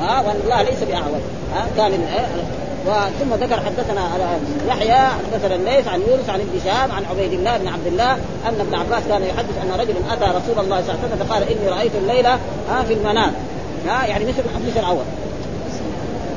[0.00, 1.20] ها؟ وأن الله ليس بأعور
[1.54, 1.92] ها؟ كان
[2.86, 4.10] وثم ذكر حدثنا
[4.68, 8.12] يحيى حدثنا الليث عن يونس عن ابن شهاب عن عبيد الله بن عبد الله
[8.48, 11.42] أن ابن عباس كان يحدث أن رجل أتى رسول الله صلى الله عليه وسلم فقال
[11.42, 12.38] إني رأيت الليلة
[12.70, 13.32] ها في المنام.
[13.86, 15.04] ها يعني مثل حديث الأول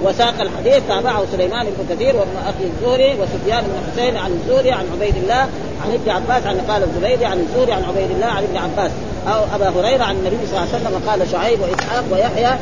[0.03, 4.85] وساق الحديث تابعه سليمان بن كثير وابن أخي الزهري وسفيان بن حسين عن الزهري عن
[4.93, 5.47] عبيد الله
[5.85, 8.91] عن ابن عباس عن قال الزبيدي عن الزهري عن عبيد الله عن ابن عباس.
[9.27, 12.57] أو أبا هريرة عن النبي صلى الله عليه وسلم قال شعيب وإسحاق ويحيى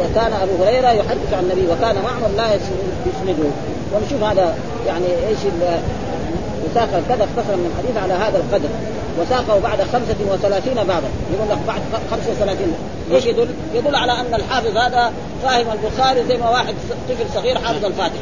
[0.00, 3.48] وكان أبو هريرة يحدث عن النبي وكان معمر لا يسنده.
[3.94, 4.54] ونشوف هذا
[4.86, 5.38] يعني إيش
[6.64, 8.68] وساق كذا اختصر من الحديث على هذا القدر.
[9.20, 11.08] وساقه بعد 35 بابا.
[11.34, 11.80] يقول لك بعد
[12.10, 12.74] 35
[13.12, 16.74] إيش يدل؟ يدل على أن الحافظ هذا فاهم البخاري زي ما واحد
[17.08, 18.18] طفل صغير حافظ الفاتحه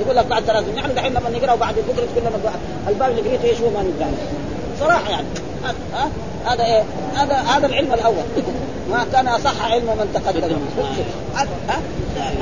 [0.00, 2.52] يقول لك بعد 30 يعني دحين لما نقرأ بعد البكره تقول لنا
[2.88, 4.12] الباب اللي قريته إيش هو ما نقرأ.
[4.80, 5.26] صراحة يعني.
[5.94, 6.08] ها؟
[6.46, 6.82] هذا إيه؟
[7.16, 8.24] هذا هذا العلم الأول.
[8.90, 10.58] ما كان أصح علم من تقدم.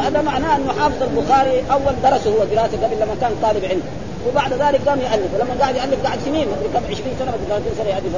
[0.02, 3.82] هذا معناه إنه حافظ البخاري أول درسه هو دراسة قبل لما كان طالب علم.
[4.28, 5.34] وبعد ذلك قام يألف.
[5.34, 8.16] ولما قاعد يألف قاعد سنين كم 20 سنة 30 سنة يألف.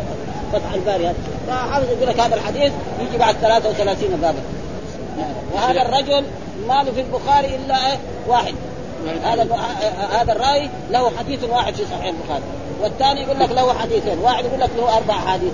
[0.52, 1.14] فتح الباري هذا.
[1.48, 4.38] فحافظ يقول لك هذا الحديث يجي بعد 33 بابا
[5.54, 6.24] وهذا الرجل
[6.68, 8.54] ما له في البخاري إلا إيه؟ واحد.
[9.24, 9.46] هذا
[10.12, 12.42] هذا الرأي له حديث واحد في صحيح البخاري.
[12.82, 15.52] والثاني يقول لك له حديثين واحد يقول لك له أربع حديث.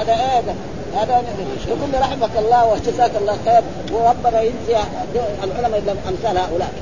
[0.00, 0.42] هذا إيه
[0.96, 1.22] هذا
[1.68, 4.76] يقول رحمك الله وجزاك الله خير وربنا يجزي
[5.44, 6.72] العلماء أمثال هؤلاء.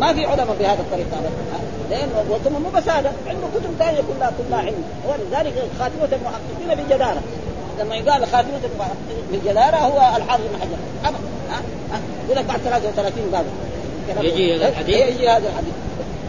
[0.00, 1.16] ما في علماء بهذا الطريقة
[1.90, 2.08] لأن
[2.44, 7.22] ثم مو بس هذا عنده كتب ثانية كلها كلها علم ولذلك خاتمه المحققين بجداره
[7.80, 11.14] لما يقال خاتمه المحققين بجداره هو الحافظ بن حجر.
[12.24, 13.44] يقول لك بعد 33 باب
[14.24, 15.74] يجي هذا الحديث؟ يجي هذا الحديث.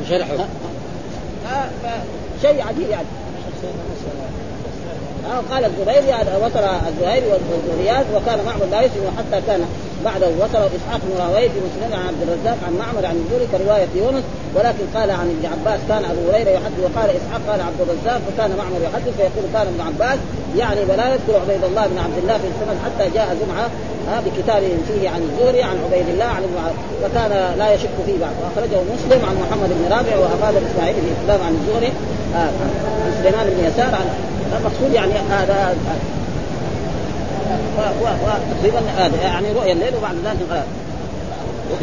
[0.02, 0.46] وشرحه.
[2.42, 3.08] شيء عجيب يعني.
[5.52, 9.66] قال الزبيري وصل الزهيري والرياض وكان معمر لا يسلم حتى كان
[10.06, 13.92] بعده وصل إسحاق بن راهويه في مسلم عن عبد الرزاق عن معمر عن الزهري كرواية
[14.02, 14.24] يونس
[14.56, 18.50] ولكن قال عن ابن عباس كان أبو هريرة يحدث وقال إسحاق قال عبد الرزاق وكان
[18.62, 20.20] معمر يحدث فيقول كان ابن عباس
[20.62, 23.68] يعني ولا يذكر عبيد الله بن عبد الله في السنن حتى جاء جمعة
[24.10, 26.44] ها بكتاب فيه عن الزهري عن عبيد الله عن
[27.04, 28.36] وكان لا يشك فيه بعد.
[28.42, 31.92] واخرجه مسلم عن محمد بن رابع وأفاد الاسماعيلي في عن الزهري
[32.36, 32.52] آه
[33.04, 34.08] عن سليمان بن يسار عن
[34.58, 35.76] المقصود يعني هذا
[38.60, 40.66] تقريبا هذا يعني رؤيا الليل وبعد ذلك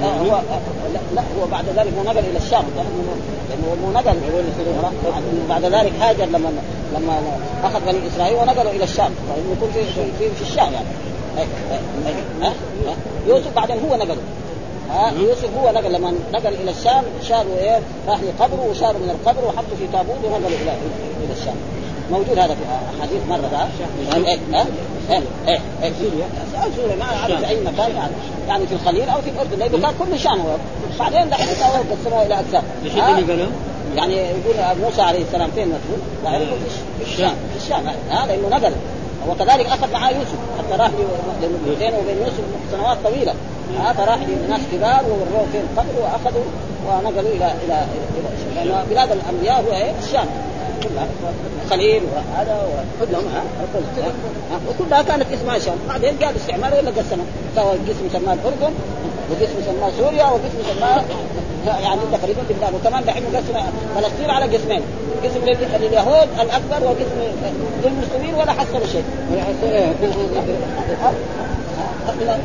[0.02, 0.40] هو
[0.94, 2.64] لا, لا هو بعد ذلك نقل إلى الشام.
[2.76, 4.16] لأنه نقل
[5.48, 6.52] بعد ذلك هاجر لما
[6.94, 7.20] لما
[7.64, 9.10] أخذ بني إسرائيل ونقلوا إلى الشام.
[9.28, 9.84] فانه يكون في
[10.18, 10.86] في, في الشام يعني.
[13.26, 14.16] يوسف بعدين هو نقله
[15.16, 17.04] يوسف هو نقل لما نقل إلى الشام.
[17.22, 20.72] شالوا إيه؟ راح لقبره وشالوا من القبر وحطوا في تابوت ونقلوا إلى
[21.24, 21.56] إلى الشام.
[22.12, 22.60] موجود هذا في
[22.98, 23.68] احاديث مرة ها
[24.16, 24.66] إيه؟ ها
[25.10, 25.92] إيه؟ إيه؟ إيه؟
[26.76, 26.96] سوريا.
[26.96, 28.12] ما أعرف في أي مكان يعني
[28.48, 29.58] يعني في الخليل أو في الأردن.
[29.58, 30.56] لأنه كان كل شان هو.
[30.98, 31.48] بعدين دحين
[31.90, 32.62] قسموه إلى أقسام.
[33.96, 36.58] يعني يقول موسى عليه السلام فين مسؤول؟ لا يقول
[36.98, 37.34] في الشام.
[37.52, 37.86] في الشام.
[38.10, 38.72] ها لأنه نقل.
[39.28, 40.90] وكذلك أخذ معاه يوسف حتى راح
[41.78, 43.34] بينه وبين يوسف سنوات طويلة.
[43.78, 46.44] ها فراح لناس كبار ووروه فين قبر وأخذوا
[46.86, 50.26] ونقلوا إلى إلى إلى لأن بلاد الأنبياء هو إيه؟ الشام.
[50.82, 51.06] كلها.
[51.70, 52.66] خليل وهذا
[53.02, 53.42] وكلهم ها؟
[54.68, 57.24] وكلها كانت اسمها الشام بعدين جاء الاستعمار ولا قسموا
[57.56, 58.74] سوى قسم سماه الأردن
[59.30, 61.02] وقسم سماه سوريا وقسم سماه
[61.66, 63.54] يعني تقريبا بلاد وكمان دحين قسم
[63.96, 64.82] فلسطين على قسمين.
[65.24, 65.40] قسم
[65.80, 67.18] لليهود الأكبر وقسم
[67.84, 69.04] للمسلمين ولا حصلوا شيء.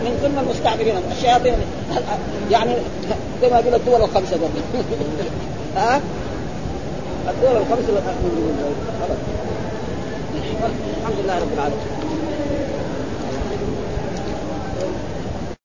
[0.03, 1.53] من ضمن المستعمرين الشياطين.
[2.51, 2.72] يعني
[3.41, 4.38] زي ما يقول الدول الخمسة
[5.78, 6.01] ها؟
[7.30, 9.18] الدول الخمس خلاص
[11.01, 12.07] الحمد لله رب العالمين.